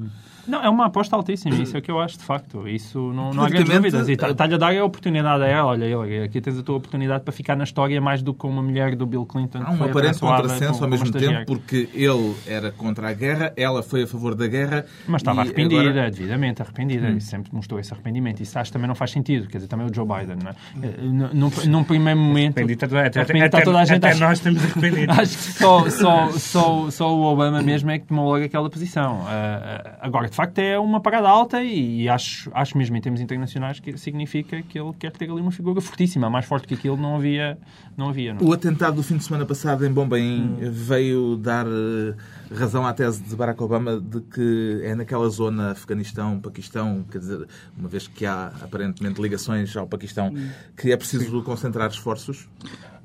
Não, 0.47 0.63
é 0.63 0.69
uma 0.69 0.87
aposta 0.87 1.17
altíssima, 1.17 1.57
isso 1.57 1.77
é 1.77 1.81
o 1.81 1.83
que 1.83 1.91
eu 1.91 1.99
acho, 1.99 2.19
de 2.19 2.23
facto. 2.23 2.69
Isso 2.69 2.99
não, 3.13 3.33
não 3.35 3.43
há 3.45 3.49
grandes 3.49 3.73
dúvidas. 3.75 4.09
E 4.09 4.13
eh, 4.13 4.17
tá- 4.17 4.31
está-lhe 4.31 4.55
a 4.55 4.57
dar 4.57 4.77
a 4.77 4.85
oportunidade 4.85 5.43
a 5.43 5.47
ela. 5.49 5.71
Olha, 5.73 5.87
Hillary, 5.87 6.23
aqui 6.23 6.41
tens 6.41 6.57
a 6.57 6.63
tua 6.63 6.77
oportunidade 6.77 7.25
para 7.25 7.33
ficar 7.33 7.57
na 7.57 7.65
história 7.65 8.01
mais 8.01 8.23
do 8.23 8.33
que 8.33 8.47
uma 8.47 8.63
mulher 8.63 8.95
do 8.95 9.05
Bill 9.07 9.27
Clinton. 9.27 9.59
Há 9.65 9.73
um 9.73 9.83
aparente 9.83 10.21
contrassenso 10.21 10.85
ao 10.85 10.89
mesmo 10.91 11.11
tempo, 11.11 11.47
porque 11.47 11.89
ele 11.93 12.33
era 12.47 12.71
contra 12.71 13.09
a 13.09 13.13
guerra, 13.13 13.53
ela 13.57 13.83
foi 13.83 14.05
a 14.05 14.07
favor 14.07 14.37
da 14.37 14.47
guerra. 14.47 14.87
Mas 15.09 15.21
estava 15.23 15.41
arrependida, 15.41 15.81
agora- 15.81 16.07
Hum. 16.07 16.11
devidamente 16.13 16.63
arrependida. 16.63 17.11
E 17.11 17.21
sempre 17.21 17.53
mostrou 17.53 17.81
esse 17.81 17.93
arrependimento. 17.93 18.41
Isso 18.41 18.57
acho 18.57 18.69
que 18.71 18.73
também 18.75 18.87
não 18.87 18.95
faz 18.95 19.11
sentido. 19.11 19.49
Quer 19.49 19.57
dizer, 19.59 19.69
também 19.69 19.87
o 19.89 19.93
Joe 19.93 20.07
Biden, 20.07 20.37
não 20.45 20.51
é? 20.51 20.55
Eh, 20.87 21.03
num- 21.03 21.51
Num, 21.67 21.83
primeiro 21.83 22.21
momento... 22.21 22.59
Arrependido 22.59 22.81
toda, 22.81 23.05
até, 23.07 23.19
Arrependido 23.21 23.46
está 23.47 23.59
até- 23.59 23.65
toda 23.65 23.79
a 23.81 23.85
gente. 23.85 23.97
até 23.99 24.09
Acho- 24.11 24.21
nós 24.21 24.39
estamos 24.39 24.63
arrependidos. 24.65 25.19
Acho 25.19 25.37
que 25.37 25.53
só, 25.53 25.91
só, 25.91 26.31
só, 26.33 26.91
só 26.91 27.15
o 27.17 27.23
Obama 27.23 27.63
mesmo 27.63 27.91
é 27.91 27.99
que 27.99 28.07
tomou 28.07 28.31
logo 28.33 28.45
aquela 28.45 28.69
posição. 28.71 29.25
Ah, 29.27 29.97
agora, 30.01 30.29
de 30.29 30.37
facto, 30.37 30.59
é 30.59 30.79
uma 30.79 31.01
parada 31.01 31.29
alta 31.29 31.63
e 31.63 32.09
acho, 32.09 32.51
acho 32.55 32.77
mesmo 32.79 32.97
em 32.97 33.01
termos 33.01 33.21
internacionais 33.21 33.81
que 33.81 33.97
significa 33.99 34.61
que 34.63 34.79
ele 34.79 34.93
quer 34.99 35.13
ter 35.13 35.31
ali 35.31 35.41
uma 35.41 35.53
figura 35.53 35.81
fortíssima. 35.81 36.29
Mais 36.31 36.45
forte 36.45 36.67
que 36.67 36.75
aquilo 36.75 36.97
não 36.97 37.17
havia. 37.17 37.59
Não 37.97 38.11
havia 38.11 38.35
não. 38.35 38.41
é? 38.41 38.45
O 38.45 38.53
atentado 38.53 38.97
do 38.97 39.03
fim 39.03 39.17
de 39.17 39.25
semana 39.25 39.47
passado 39.47 39.87
em 39.87 39.91
Bombaim 39.91 40.27
Hum. 40.27 40.71
veio 40.71 41.37
dar 41.37 41.67
eh, 41.67 42.15
razão 42.55 42.87
à 42.87 42.93
tese 42.93 43.23
de 43.23 43.35
Barack 43.35 43.63
Obama 43.63 43.99
de 43.99 44.21
que 44.21 44.81
é 44.85 44.95
naquela 44.95 45.29
zona 45.31 45.71
Afeganistão, 45.73 46.39
Paquistão, 46.41 47.05
quer 47.11 47.19
dizer, 47.19 47.47
uma 47.79 47.89
vez 47.89 48.07
que 48.07 48.27
há 48.27 48.53
aparentemente 48.63 49.21
ligações 49.23 49.75
ao 49.77 49.87
Paquistão, 49.87 50.29
Hum. 50.29 50.49
que 50.77 50.93
é 50.93 50.97
preciso 50.97 51.43
concentrar 51.43 51.89
esforços. 51.89 52.47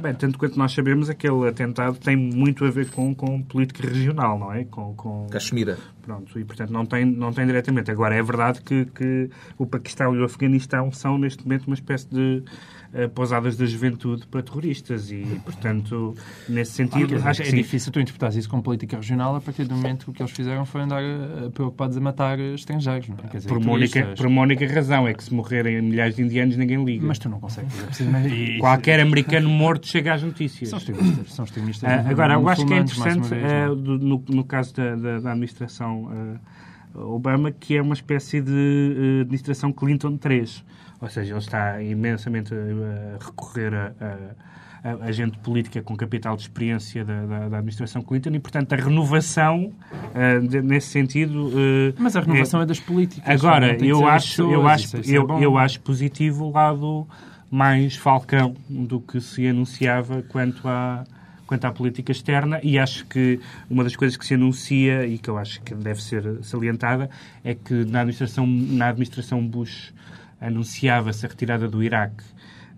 Bem, 0.01 0.15
tanto 0.15 0.39
quanto 0.39 0.57
nós 0.57 0.71
sabemos, 0.71 1.11
aquele 1.11 1.47
atentado 1.47 1.95
tem 1.99 2.15
muito 2.15 2.65
a 2.65 2.71
ver 2.71 2.89
com, 2.89 3.13
com 3.13 3.39
política 3.43 3.87
regional, 3.87 4.39
não 4.39 4.51
é? 4.51 4.63
Com, 4.65 4.95
com, 4.95 5.27
Caxemira. 5.29 5.77
Pronto, 6.01 6.39
e 6.39 6.43
portanto 6.43 6.71
não 6.71 6.87
tem, 6.87 7.05
não 7.05 7.31
tem 7.31 7.45
diretamente. 7.45 7.91
Agora, 7.91 8.15
é 8.15 8.23
verdade 8.23 8.61
que, 8.61 8.85
que 8.85 9.29
o 9.59 9.67
Paquistão 9.67 10.15
e 10.15 10.19
o 10.19 10.23
Afeganistão 10.23 10.91
são 10.91 11.19
neste 11.19 11.43
momento 11.43 11.67
uma 11.67 11.75
espécie 11.75 12.07
de 12.09 12.43
pousadas 13.13 13.55
da 13.57 13.65
juventude 13.65 14.27
para 14.27 14.41
terroristas 14.41 15.11
e, 15.11 15.23
portanto, 15.45 16.15
nesse 16.49 16.71
sentido, 16.73 17.15
dizer, 17.15 17.27
acho 17.27 17.41
que 17.41 17.49
é 17.49 17.51
difícil 17.51 17.91
tu 17.91 17.99
interpretares 17.99 18.35
isso 18.35 18.49
como 18.49 18.61
política 18.61 18.97
regional 18.97 19.35
a 19.35 19.41
partir 19.41 19.63
do 19.65 19.75
momento 19.75 20.05
que 20.05 20.11
o 20.11 20.13
que 20.13 20.21
eles 20.21 20.31
fizeram 20.31 20.65
foi 20.65 20.81
andar 20.81 21.01
eh, 21.01 21.49
preocupados 21.53 21.95
a 21.95 21.99
matar 22.01 22.37
estrangeiros. 22.39 23.07
Não 23.07 23.15
é? 23.23 23.27
Quer 23.29 23.37
dizer, 23.37 23.47
Por 23.49 23.57
uma, 23.57 23.71
única, 23.71 23.91
turistas. 23.93 24.17
por 24.19 24.27
razão, 24.67 25.07
é 25.07 25.13
que 25.13 25.23
se 25.23 25.33
morrerem 25.33 25.81
milhares 25.81 26.15
de 26.15 26.21
indianos 26.21 26.57
ninguém 26.57 26.83
liga. 26.83 27.05
Mas 27.05 27.17
tu 27.19 27.29
não 27.29 27.39
consegues 27.39 27.73
Qualquer 28.59 28.99
americano 28.99 29.49
morto 29.49 29.87
chega 29.87 30.13
às 30.13 30.23
notícias. 30.23 30.69
São 30.69 30.79
extremistas. 30.79 31.33
São 31.33 31.45
extremistas 31.45 31.89
Ah, 31.89 32.09
agora, 32.09 32.33
eu 32.33 32.49
acho 32.49 32.65
que 32.65 32.73
é 32.73 32.77
interessante, 32.77 33.27
vez, 33.29 33.43
ah, 33.43 33.47
é? 33.47 33.67
no, 33.67 34.23
no 34.29 34.43
caso 34.43 34.73
da, 34.75 34.95
da- 34.95 35.19
da 35.19 35.31
administração 35.31 36.09
ah, 36.11 36.39
Obama, 36.95 37.51
que 37.51 37.77
é 37.77 37.81
uma 37.81 37.93
espécie 37.93 38.41
de 38.41 38.51
ah, 38.51 39.21
administração 39.21 39.71
Clinton 39.71 40.17
3. 40.17 40.63
Ou 41.01 41.09
seja, 41.09 41.31
ele 41.31 41.39
está 41.39 41.81
imensamente 41.81 42.53
ah, 42.53 43.17
a 43.19 43.25
recorrer 43.25 43.73
a, 43.73 43.91
a- 43.99 44.17
a- 45.05 45.11
gente 45.11 45.37
política 45.39 45.79
com 45.83 45.95
capital 45.95 46.35
de 46.35 46.41
experiência 46.41 47.05
da, 47.05 47.25
da- 47.25 47.49
da 47.49 47.57
administração 47.57 48.01
Clinton 48.01 48.31
e, 48.31 48.39
portanto, 48.39 48.73
a 48.73 48.75
renovação, 48.75 49.71
ah, 50.15 50.39
de- 50.45 50.61
nesse 50.61 50.87
sentido... 50.89 51.51
ah, 51.55 51.93
Mas 51.99 52.15
a 52.15 52.21
renovação 52.21 52.61
é, 52.61 52.65
das 52.65 52.79
políticas. 52.79 53.27
Agora, 53.43 53.69
tem 53.69 53.77
que 53.79 53.87
eu 53.89 54.07
acho, 54.07 54.41
eu, 54.41 54.47
pessoas, 54.49 54.65
acho, 54.71 54.85
isso- 54.85 54.97
isso 55.01 55.11
é 55.13 55.17
eu, 55.17 55.39
eu 55.41 55.57
acho 55.57 55.79
positivo 55.81 56.45
o 56.45 56.51
lado 56.51 57.07
mais 57.49 57.95
falcão 57.95 58.55
do 58.69 58.99
que 59.01 59.19
se 59.21 59.45
anunciava 59.47 60.21
quanto 60.23 60.67
à, 60.67 61.03
quanto 61.51 61.65
à 61.65 61.71
política 61.73 62.13
externa 62.13 62.61
e 62.63 62.79
acho 62.79 63.05
que 63.07 63.37
uma 63.69 63.83
das 63.83 63.93
coisas 63.93 64.15
que 64.15 64.25
se 64.25 64.35
anuncia 64.35 65.05
e 65.05 65.17
que 65.17 65.29
eu 65.29 65.37
acho 65.37 65.61
que 65.61 65.75
deve 65.75 66.01
ser 66.01 66.41
salientada 66.43 67.09
é 67.43 67.53
que 67.53 67.83
na 67.83 67.99
administração, 67.99 68.47
na 68.47 68.87
administração 68.87 69.45
Bush 69.45 69.93
anunciava-se 70.39 71.25
a 71.25 71.29
retirada 71.29 71.67
do 71.67 71.83
Iraque 71.83 72.23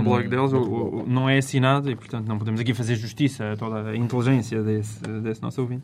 blog 0.03 0.29
deles, 0.29 0.53
o- 0.53 0.59
o- 0.61 1.05
não 1.09 1.29
é 1.29 1.39
assinado 1.39 1.91
e, 1.91 1.97
portanto, 1.97 2.27
não 2.29 2.39
podemos 2.39 2.61
aqui 2.61 2.75
fazer 2.75 2.97
justiça 2.97 3.53
a 3.53 3.57
toda 3.57 3.91
a 3.91 3.97
inteligência 3.97 4.63
desse, 4.63 5.01
desse 5.01 5.41
nosso 5.43 5.61
ouvinte. 5.63 5.83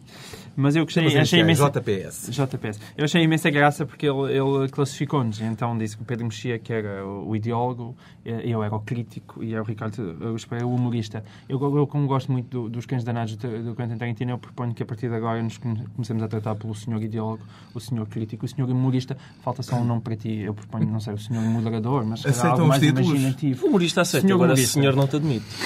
Mas 0.55 0.77
eu 0.77 0.85
gostei, 0.85 1.07
achei 1.19 1.41
imensa... 1.41 1.71
JPS. 1.71 2.31
JPS. 2.31 2.81
Eu 2.97 3.05
achei 3.05 3.23
imensa 3.23 3.51
graça 3.51 3.87
porque 3.87 4.07
ele, 4.07 4.33
ele 4.33 4.69
classificou-nos. 4.71 5.41
Então 5.41 5.77
disse 5.79 5.97
que 5.97 6.03
o 6.03 6.07
Pedro 6.07 6.25
Mexia 6.27 6.59
que 6.59 6.73
era 6.73 7.07
o, 7.07 7.35
ideólogo, 7.37 7.97
eu 8.25 8.63
era 8.63 8.75
o 8.75 8.81
crítico 8.81 9.43
e 9.43 9.55
é 9.55 9.61
o 9.61 9.65
Ricardo 9.65 10.17
Augusto 10.23 10.49
Pereira 10.49 10.67
o 10.67 10.75
humorista. 10.75 11.25
Eu, 11.49 11.61
eu 11.77 11.87
como 11.87 12.07
gosto 12.07 12.31
muito 12.33 12.49
do- 12.63 12.69
dos 12.69 12.85
cães 12.87 13.05
danados 13.05 13.37
do, 13.37 13.63
do 13.65 13.75
Quentin 13.75 13.97
Tarantino, 13.97 14.33
eu 14.33 14.39
proponho 14.39 14.75
que 14.75 14.83
a 14.83 14.87
partir 14.87 15.09
de 15.09 15.15
agora 15.15 15.43
nos 15.43 15.59
come- 15.59 15.85
comecemos 15.95 16.23
a 16.23 16.29
tratar 16.29 16.55
pelo 16.57 16.75
senhor 16.75 17.03
ideólogo, 17.03 17.43
o 17.75 17.81
senhor 17.87 18.07
crítico, 18.09 18.45
o 18.45 18.49
senhor 18.49 18.69
humorista. 18.71 19.17
Falta 19.43 19.63
só 19.63 19.77
um 19.77 19.85
nome 19.85 20.01
para 20.03 20.17
ti. 20.17 20.41
Eu 20.41 20.53
proponho, 20.55 20.87
não 20.91 21.01
sei, 21.01 21.15
o 21.15 21.19
senhor 21.19 21.43
moderador, 21.43 22.05
mas 22.05 22.21
se 22.21 22.25
calhar 22.25 22.39
Aceitam 22.39 22.53
algo 22.59 22.69
mais 22.69 22.81
títulos? 22.83 23.09
imaginativo. 23.11 23.65
O 23.65 23.69
humorista 23.69 24.01
aceita, 24.03 24.27
Senhor 24.27 24.37
agora 24.37 24.51
humorista. 24.53 24.73
senhor 24.73 24.97
não 24.97 25.07
te 25.07 25.17
admite. 25.17 25.47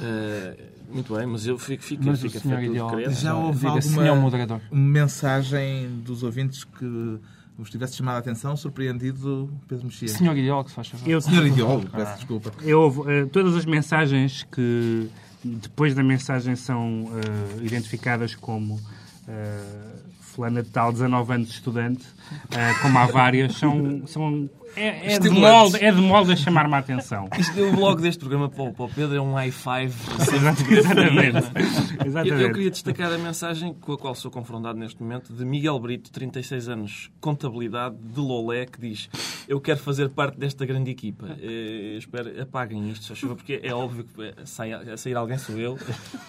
Eh, 0.00 0.56
muito 0.90 1.14
bem, 1.14 1.26
mas 1.26 1.46
eu 1.46 1.58
fico, 1.58 1.82
fico, 1.82 2.02
Mas 2.04 2.22
o 2.22 2.28
senhor 2.40 2.58
feito 2.58 2.70
o 2.70 2.72
ideólogo. 2.74 2.96
decreto. 2.96 3.20
Já 3.20 3.34
houve 3.36 3.58
Diga, 3.58 3.68
alguma- 3.68 3.82
senhor 3.82 4.16
mensagem 4.70 5.88
dos 6.04 6.22
ouvintes 6.22 6.64
que 6.64 7.18
vos 7.58 7.70
tivesse 7.70 7.96
chamado 7.96 8.16
a 8.16 8.18
atenção, 8.18 8.56
surpreendido 8.56 9.50
Pedro 9.68 9.86
Mexia. 9.86 10.08
Senhor 10.08 10.36
ideólogo, 10.36 10.68
se 10.68 10.74
faz 10.74 10.88
favor. 10.88 11.08
Eu, 11.08 11.20
Senhor 11.20 11.46
ideólogo, 11.46 11.88
peço 11.90 12.14
desculpa. 12.16 12.52
Eu, 12.62 13.04
eh, 13.08 13.24
todas 13.26 13.54
as 13.56 13.64
mensagens 13.64 14.46
que 14.52 15.08
depois 15.44 15.94
da 15.94 16.02
mensagem 16.02 16.54
são 16.56 17.10
eh, 17.14 17.64
identificadas 17.64 18.34
como 18.34 18.78
eh, 19.28 19.60
fulana 20.36 20.62
de 20.62 20.68
tal, 20.68 20.92
19 20.92 21.32
anos 21.32 21.48
de 21.48 21.54
estudante, 21.54 22.04
eh, 22.50 22.74
como 22.82 22.98
há 22.98 23.06
várias, 23.06 23.54
são, 23.54 24.06
são 24.06 24.50
é, 24.76 25.14
é, 25.14 25.18
de 25.18 25.30
molde, 25.30 25.82
é 25.82 25.90
de 25.90 26.00
molde 26.00 26.32
a 26.32 26.36
chamar-me 26.36 26.74
a 26.74 26.78
atenção. 26.78 27.28
Isto, 27.38 27.60
o 27.62 27.72
blog 27.72 28.00
deste 28.02 28.20
programa 28.20 28.48
para 28.48 28.62
o, 28.62 28.72
para 28.72 28.84
o 28.84 28.88
Pedro 28.88 29.16
é 29.16 29.20
um 29.20 29.32
high 29.34 29.50
five. 29.50 29.94
Exatamente. 30.20 31.46
Eu, 31.98 32.04
eu 32.04 32.06
Exatamente. 32.06 32.52
queria 32.52 32.70
destacar 32.70 33.12
a 33.12 33.18
mensagem 33.18 33.74
com 33.74 33.92
a 33.94 33.98
qual 33.98 34.14
sou 34.14 34.30
confrontado 34.30 34.78
neste 34.78 35.02
momento 35.02 35.32
de 35.32 35.44
Miguel 35.44 35.78
Brito, 35.78 36.10
36 36.10 36.68
anos, 36.68 37.10
contabilidade 37.20 37.96
de 37.96 38.20
Lolé, 38.20 38.66
que 38.66 38.80
diz: 38.80 39.08
Eu 39.48 39.60
quero 39.60 39.78
fazer 39.78 40.10
parte 40.10 40.38
desta 40.38 40.66
grande 40.66 40.90
equipa. 40.90 41.36
Eh, 41.40 41.96
espero, 41.98 42.40
apaguem 42.40 42.90
isto, 42.90 43.06
só 43.06 43.14
chuva, 43.14 43.34
porque 43.34 43.60
é 43.62 43.72
óbvio 43.72 44.04
que 44.04 44.34
sai, 44.44 44.72
a 44.72 44.96
sair 44.96 45.16
alguém 45.16 45.38
sou 45.38 45.56
eu 45.56 45.78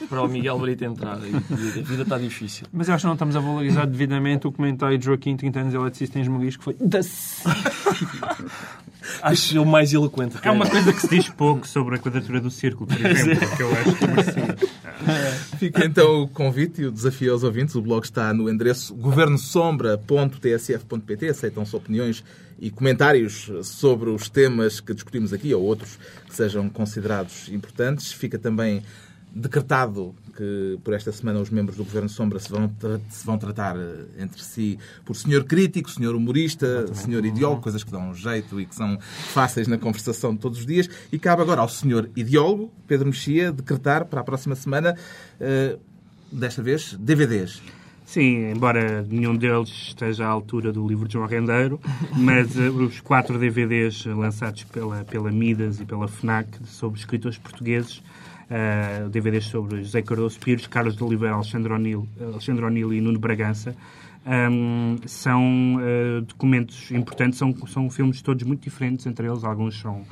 para 0.07 0.21
o 0.21 0.27
Miguel 0.27 0.57
Brito 0.59 0.85
entrar. 0.85 1.15
A 1.15 1.17
vida 1.17 2.03
está 2.03 2.17
difícil. 2.17 2.67
Mas 2.71 2.87
eu 2.87 2.95
acho 2.95 3.01
que 3.01 3.07
não 3.07 3.13
estamos 3.13 3.35
a 3.35 3.39
valorizar 3.39 3.85
devidamente 3.85 4.47
o 4.47 4.51
comentário 4.51 4.97
de 4.97 5.05
Joaquim, 5.05 5.35
30 5.35 5.59
anos 5.59 5.73
eletricista 5.73 6.17
em 6.17 6.21
Esmoriz, 6.21 6.55
que 6.55 6.63
foi 6.63 6.75
das 6.79 7.43
Acho 9.21 9.57
ele 9.57 9.65
mais 9.65 9.93
eloquente. 9.93 10.37
É 10.43 10.51
uma 10.51 10.69
coisa 10.69 10.91
que 10.91 10.99
se 11.01 11.07
diz 11.07 11.29
pouco 11.29 11.65
sobre 11.67 11.95
a 11.95 11.99
quadratura 11.99 12.41
do 12.41 12.51
círculo, 12.51 12.87
por 12.87 12.99
exemplo, 13.05 13.55
que 13.55 13.63
eu 13.63 13.71
acho 13.71 13.95
que 13.95 14.07
merecia. 14.07 14.57
Fica 15.57 15.85
então 15.85 16.23
o 16.23 16.27
convite 16.27 16.81
e 16.81 16.85
o 16.85 16.91
desafio 16.91 17.31
aos 17.33 17.43
ouvintes. 17.43 17.75
O 17.75 17.81
blog 17.81 18.03
está 18.03 18.33
no 18.33 18.49
endereço 18.49 18.93
governosombra.tsf.pt. 18.95 21.29
Aceitam-se 21.29 21.75
opiniões 21.75 22.23
e 22.59 22.71
comentários 22.71 23.51
sobre 23.63 24.09
os 24.09 24.29
temas 24.29 24.79
que 24.79 24.93
discutimos 24.93 25.31
aqui 25.31 25.53
ou 25.53 25.63
outros 25.63 25.99
que 26.27 26.35
sejam 26.35 26.67
considerados 26.69 27.49
importantes. 27.49 28.11
Fica 28.11 28.37
também 28.37 28.83
decretado 29.37 30.15
que 30.35 30.79
por 30.83 30.93
esta 30.93 31.11
semana 31.11 31.39
os 31.39 31.49
membros 31.49 31.77
do 31.77 31.83
Governo 31.83 32.09
Sombra 32.09 32.39
se 32.39 32.49
vão, 32.49 32.71
se 33.09 33.25
vão 33.25 33.37
tratar 33.37 33.75
eh, 33.77 34.05
entre 34.19 34.43
si 34.43 34.77
por 35.05 35.15
senhor 35.15 35.43
crítico, 35.43 35.89
senhor 35.89 36.15
humorista, 36.15 36.93
senhor 36.93 37.25
ideólogo, 37.25 37.61
coisas 37.61 37.83
que 37.83 37.91
dão 37.91 38.09
um 38.09 38.13
jeito 38.13 38.59
e 38.59 38.65
que 38.65 38.75
são 38.75 38.99
fáceis 38.99 39.67
na 39.67 39.77
conversação 39.77 40.33
de 40.33 40.39
todos 40.39 40.59
os 40.59 40.65
dias. 40.65 40.89
E 41.11 41.19
cabe 41.19 41.41
agora 41.41 41.61
ao 41.61 41.69
senhor 41.69 42.09
ideólogo, 42.15 42.71
Pedro 42.87 43.07
Mexia, 43.07 43.51
decretar 43.51 44.05
para 44.05 44.21
a 44.21 44.23
próxima 44.23 44.55
semana, 44.55 44.95
uh, 45.39 45.79
desta 46.31 46.61
vez, 46.61 46.93
DVDs. 46.99 47.61
Sim, 48.05 48.51
embora 48.51 49.03
nenhum 49.03 49.35
deles 49.35 49.69
esteja 49.69 50.25
à 50.25 50.29
altura 50.29 50.71
do 50.71 50.87
livro 50.87 51.07
de 51.07 51.13
João 51.13 51.27
Rendeiro, 51.27 51.79
mas 52.15 52.55
uh, 52.55 52.71
os 52.83 53.01
quatro 53.01 53.37
DVDs 53.37 54.05
lançados 54.05 54.63
pela, 54.65 55.03
pela 55.03 55.31
Midas 55.31 55.79
e 55.79 55.85
pela 55.85 56.07
FNAC 56.07 56.47
sobre 56.65 56.99
escritores 56.99 57.37
portugueses 57.37 58.01
uh, 58.49 59.09
DVDs 59.09 59.45
sobre 59.45 59.83
José 59.83 60.01
Cardoso 60.01 60.39
Pires, 60.39 60.67
Carlos 60.67 60.95
de 60.95 61.03
Oliveira, 61.03 61.35
Alexandre 61.35 61.73
O'Neill, 61.73 62.07
Alexandre 62.19 62.65
e 62.65 63.01
Nuno 63.01 63.19
Bragança. 63.19 63.75
Um, 64.25 64.97
são 65.05 65.75
uh, 65.75 66.21
documentos 66.21 66.91
importantes, 66.91 67.39
são, 67.39 67.55
são 67.67 67.89
filmes 67.89 68.21
todos 68.21 68.43
muito 68.43 68.61
diferentes 68.61 69.05
entre 69.05 69.27
eles. 69.27 69.43
Alguns 69.43 69.79
são 69.79 70.03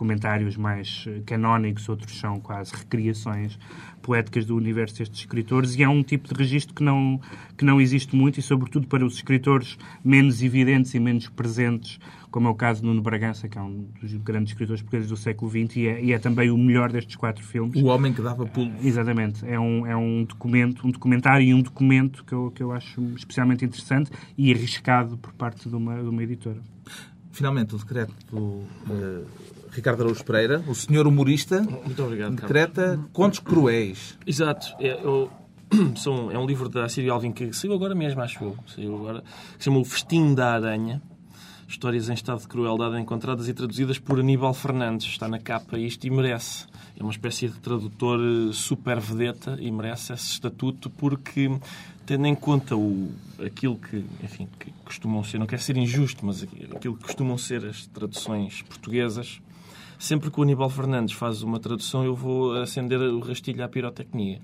documentários 0.00 0.56
mais 0.56 1.04
eh, 1.06 1.20
canónicos, 1.26 1.86
outros 1.86 2.18
são 2.18 2.40
quase 2.40 2.72
recriações 2.74 3.58
poéticas 4.00 4.46
do 4.46 4.56
universo 4.56 4.96
destes 4.96 5.20
escritores 5.20 5.76
e 5.76 5.82
é 5.82 5.88
um 5.88 6.02
tipo 6.02 6.26
de 6.26 6.34
registro 6.34 6.74
que 6.74 6.82
não, 6.82 7.20
que 7.56 7.66
não 7.66 7.78
existe 7.78 8.16
muito 8.16 8.40
e, 8.40 8.42
sobretudo, 8.42 8.86
para 8.86 9.04
os 9.04 9.16
escritores 9.16 9.76
menos 10.02 10.42
evidentes 10.42 10.94
e 10.94 10.98
menos 10.98 11.28
presentes, 11.28 12.00
como 12.30 12.48
é 12.48 12.50
o 12.50 12.54
caso 12.54 12.80
de 12.80 12.86
Nuno 12.86 13.02
Bragança, 13.02 13.46
que 13.46 13.58
é 13.58 13.60
um 13.60 13.88
dos 14.00 14.14
grandes 14.14 14.52
escritores 14.52 14.80
portugueses 14.80 15.10
do 15.10 15.18
século 15.18 15.50
XX 15.50 15.76
e 15.76 15.86
é, 15.86 16.02
e 16.02 16.12
é 16.14 16.18
também 16.18 16.50
o 16.50 16.56
melhor 16.56 16.90
destes 16.90 17.16
quatro 17.16 17.44
filmes. 17.44 17.82
O 17.82 17.86
Homem 17.86 18.14
que 18.14 18.22
Dava 18.22 18.46
Pulo. 18.46 18.72
Exatamente. 18.82 19.46
É 19.46 19.60
um, 19.60 19.86
é 19.86 19.94
um 19.94 20.24
documento, 20.24 20.86
um 20.86 20.90
documentário 20.90 21.46
e 21.46 21.52
um 21.52 21.60
documento 21.60 22.24
que 22.24 22.32
eu, 22.32 22.50
que 22.50 22.62
eu 22.62 22.72
acho 22.72 23.02
especialmente 23.16 23.66
interessante 23.66 24.10
e 24.38 24.50
arriscado 24.50 25.18
por 25.18 25.34
parte 25.34 25.68
de 25.68 25.76
uma, 25.76 26.02
de 26.02 26.08
uma 26.08 26.22
editora. 26.22 26.62
Finalmente, 27.32 27.74
o 27.74 27.78
decreto 27.78 28.12
do 28.30 28.38
uh, 28.38 29.26
Ricardo 29.70 30.02
Araújo 30.02 30.24
Pereira, 30.24 30.62
o 30.66 30.74
senhor 30.74 31.06
humorista, 31.06 31.62
Muito 31.62 32.02
obrigado, 32.02 32.34
decreta 32.34 32.82
Carlos. 32.82 33.06
Contos 33.12 33.38
Cruéis. 33.38 34.18
Exato. 34.26 34.74
É, 34.80 35.00
eu, 35.02 35.30
são, 35.96 36.30
é 36.30 36.38
um 36.38 36.46
livro 36.46 36.68
da 36.68 36.88
Sírio 36.88 37.12
Alvim 37.12 37.32
que 37.32 37.52
saiu 37.52 37.72
agora 37.72 37.94
mesmo, 37.94 38.20
acho 38.20 38.42
eu. 38.42 38.56
Saiu 38.66 38.96
agora, 38.96 39.22
que 39.22 39.58
se 39.58 39.64
chama 39.64 39.78
O 39.78 39.84
Festim 39.84 40.34
da 40.34 40.54
Aranha. 40.54 41.00
Histórias 41.68 42.08
em 42.08 42.14
estado 42.14 42.40
de 42.40 42.48
crueldade 42.48 43.00
encontradas 43.00 43.48
e 43.48 43.54
traduzidas 43.54 43.96
por 43.96 44.18
Aníbal 44.18 44.52
Fernandes. 44.52 45.06
Está 45.06 45.28
na 45.28 45.38
capa 45.38 45.78
isto 45.78 46.04
e 46.04 46.10
merece. 46.10 46.66
É 47.00 47.02
uma 47.02 47.12
espécie 47.12 47.48
de 47.48 47.58
tradutor 47.58 48.20
eh, 48.20 48.52
super 48.52 49.00
vedeta 49.00 49.56
e 49.58 49.70
merece 49.70 50.12
esse 50.12 50.32
estatuto 50.32 50.90
porque, 50.90 51.50
tendo 52.04 52.26
em 52.26 52.34
conta 52.34 52.76
o, 52.76 53.10
aquilo 53.42 53.78
que, 53.78 54.04
enfim, 54.22 54.46
que 54.58 54.70
costumam 54.84 55.24
ser, 55.24 55.38
não 55.38 55.46
quero 55.46 55.62
ser 55.62 55.78
injusto, 55.78 56.26
mas 56.26 56.42
aquilo 56.42 56.94
que 56.94 57.04
costumam 57.04 57.38
ser 57.38 57.64
as 57.64 57.86
traduções 57.86 58.60
portuguesas, 58.60 59.40
sempre 59.98 60.30
que 60.30 60.38
o 60.38 60.42
Aníbal 60.42 60.68
Fernandes 60.68 61.14
faz 61.14 61.42
uma 61.42 61.58
tradução, 61.58 62.04
eu 62.04 62.14
vou 62.14 62.52
acender 62.60 63.00
o 63.00 63.20
rastilho 63.20 63.64
à 63.64 63.68
pirotecnia. 63.68 64.38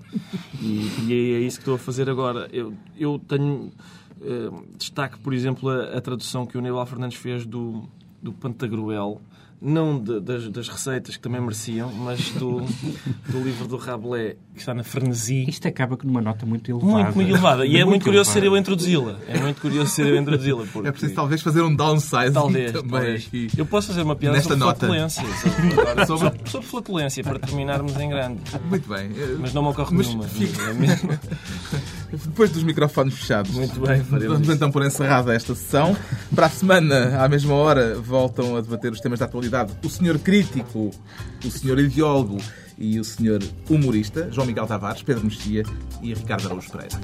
E, 0.59 0.89
e 1.07 1.33
é 1.35 1.39
isso 1.39 1.57
que 1.57 1.61
estou 1.61 1.75
a 1.75 1.79
fazer 1.79 2.09
agora. 2.09 2.49
Eu, 2.51 2.73
eu 2.97 3.19
tenho 3.19 3.71
uh, 4.19 4.67
destaque, 4.75 5.19
por 5.19 5.31
exemplo, 5.31 5.69
a, 5.69 5.95
a, 5.95 6.01
tradução 6.01 6.43
que 6.43 6.57
o 6.57 6.59
Aníbal 6.59 6.87
Fernandes 6.87 7.19
fez 7.19 7.45
do, 7.45 7.87
do 8.19 8.33
Pantagruel, 8.33 9.21
não 9.61 9.99
de, 9.99 10.19
das, 10.19 10.47
das, 10.49 10.69
receitas 10.69 11.15
que 11.15 11.21
também 11.21 11.41
mereciam, 11.41 11.91
mas 11.91 12.29
do, 12.31 12.61
do 13.29 13.43
livro 13.43 13.67
do 13.67 13.77
Rabelais, 13.77 14.35
que 14.53 14.59
está 14.59 14.73
na 14.73 14.83
Frenesi. 14.83 15.49
Isto 15.49 15.67
acaba 15.67 15.97
numa 16.03 16.21
nota 16.21 16.45
muito 16.45 16.69
elevada. 16.69 16.91
Muito, 16.91 17.15
muito 17.15 17.29
elevada. 17.29 17.65
E 17.65 17.69
é 17.69 17.71
muito, 17.79 17.89
muito 17.89 18.03
curioso 18.03 18.29
elevada. 18.29 18.41
ser 18.41 18.47
eu 18.47 18.55
a 18.55 18.59
introduzi-la. 18.59 19.19
É 19.27 19.39
muito 19.39 19.59
curioso 19.59 19.89
ser 19.89 20.07
eu 20.07 20.15
a 20.15 20.21
introduzi-la. 20.21 20.65
Porque... 20.71 20.87
É 20.87 20.91
preciso 20.91 21.15
talvez 21.15 21.41
fazer 21.41 21.61
um 21.61 21.75
downsize 21.75 22.31
talvez, 22.31 22.71
também. 22.71 22.89
Talvez. 22.89 23.29
Eu 23.57 23.65
posso 23.65 23.87
fazer 23.87 24.03
uma 24.03 24.15
piada 24.15 24.37
Nesta 24.37 24.53
sobre 24.53 24.65
nota. 24.65 24.79
flatulência. 24.79 25.23
Sobre, 25.35 26.05
sobre, 26.05 26.49
sobre, 26.49 26.67
flatulência, 26.67 27.23
para 27.23 27.39
terminarmos 27.39 27.97
em 27.97 28.09
grande. 28.09 28.39
Muito 28.69 28.87
bem. 28.87 29.09
Mas 29.39 29.53
não 29.53 29.63
me 29.63 29.69
ocorre 29.69 29.95
mas 29.95 30.07
nenhuma. 30.07 30.27
Fica... 30.27 30.61
Depois 32.09 32.51
dos 32.51 32.63
microfones 32.63 33.15
fechados. 33.15 33.51
Muito 33.51 33.79
bem, 33.81 34.01
Vamos 34.01 34.41
isso. 34.41 34.51
então 34.53 34.71
por 34.71 34.85
encerrada 34.85 35.33
esta 35.33 35.53
sessão. 35.53 35.95
Para 36.33 36.45
a 36.45 36.49
semana, 36.49 37.21
à 37.21 37.27
mesma 37.27 37.53
hora, 37.53 37.95
voltam 37.95 38.55
a 38.55 38.61
debater 38.61 38.91
os 38.91 39.01
temas 39.01 39.19
da 39.19 39.25
atualidade. 39.25 39.46
O 39.83 39.89
senhor 39.89 40.19
crítico, 40.19 40.91
o 41.43 41.51
senhor 41.51 41.79
ideólogo 41.79 42.37
e 42.77 42.99
o 42.99 43.03
senhor 43.03 43.43
humorista, 43.69 44.29
João 44.31 44.45
Miguel 44.45 44.67
Tavares, 44.67 45.01
Pedro 45.01 45.23
Mexia 45.25 45.63
e 46.01 46.13
Ricardo 46.13 46.45
Araújo 46.45 46.71
Pereira. 46.71 46.99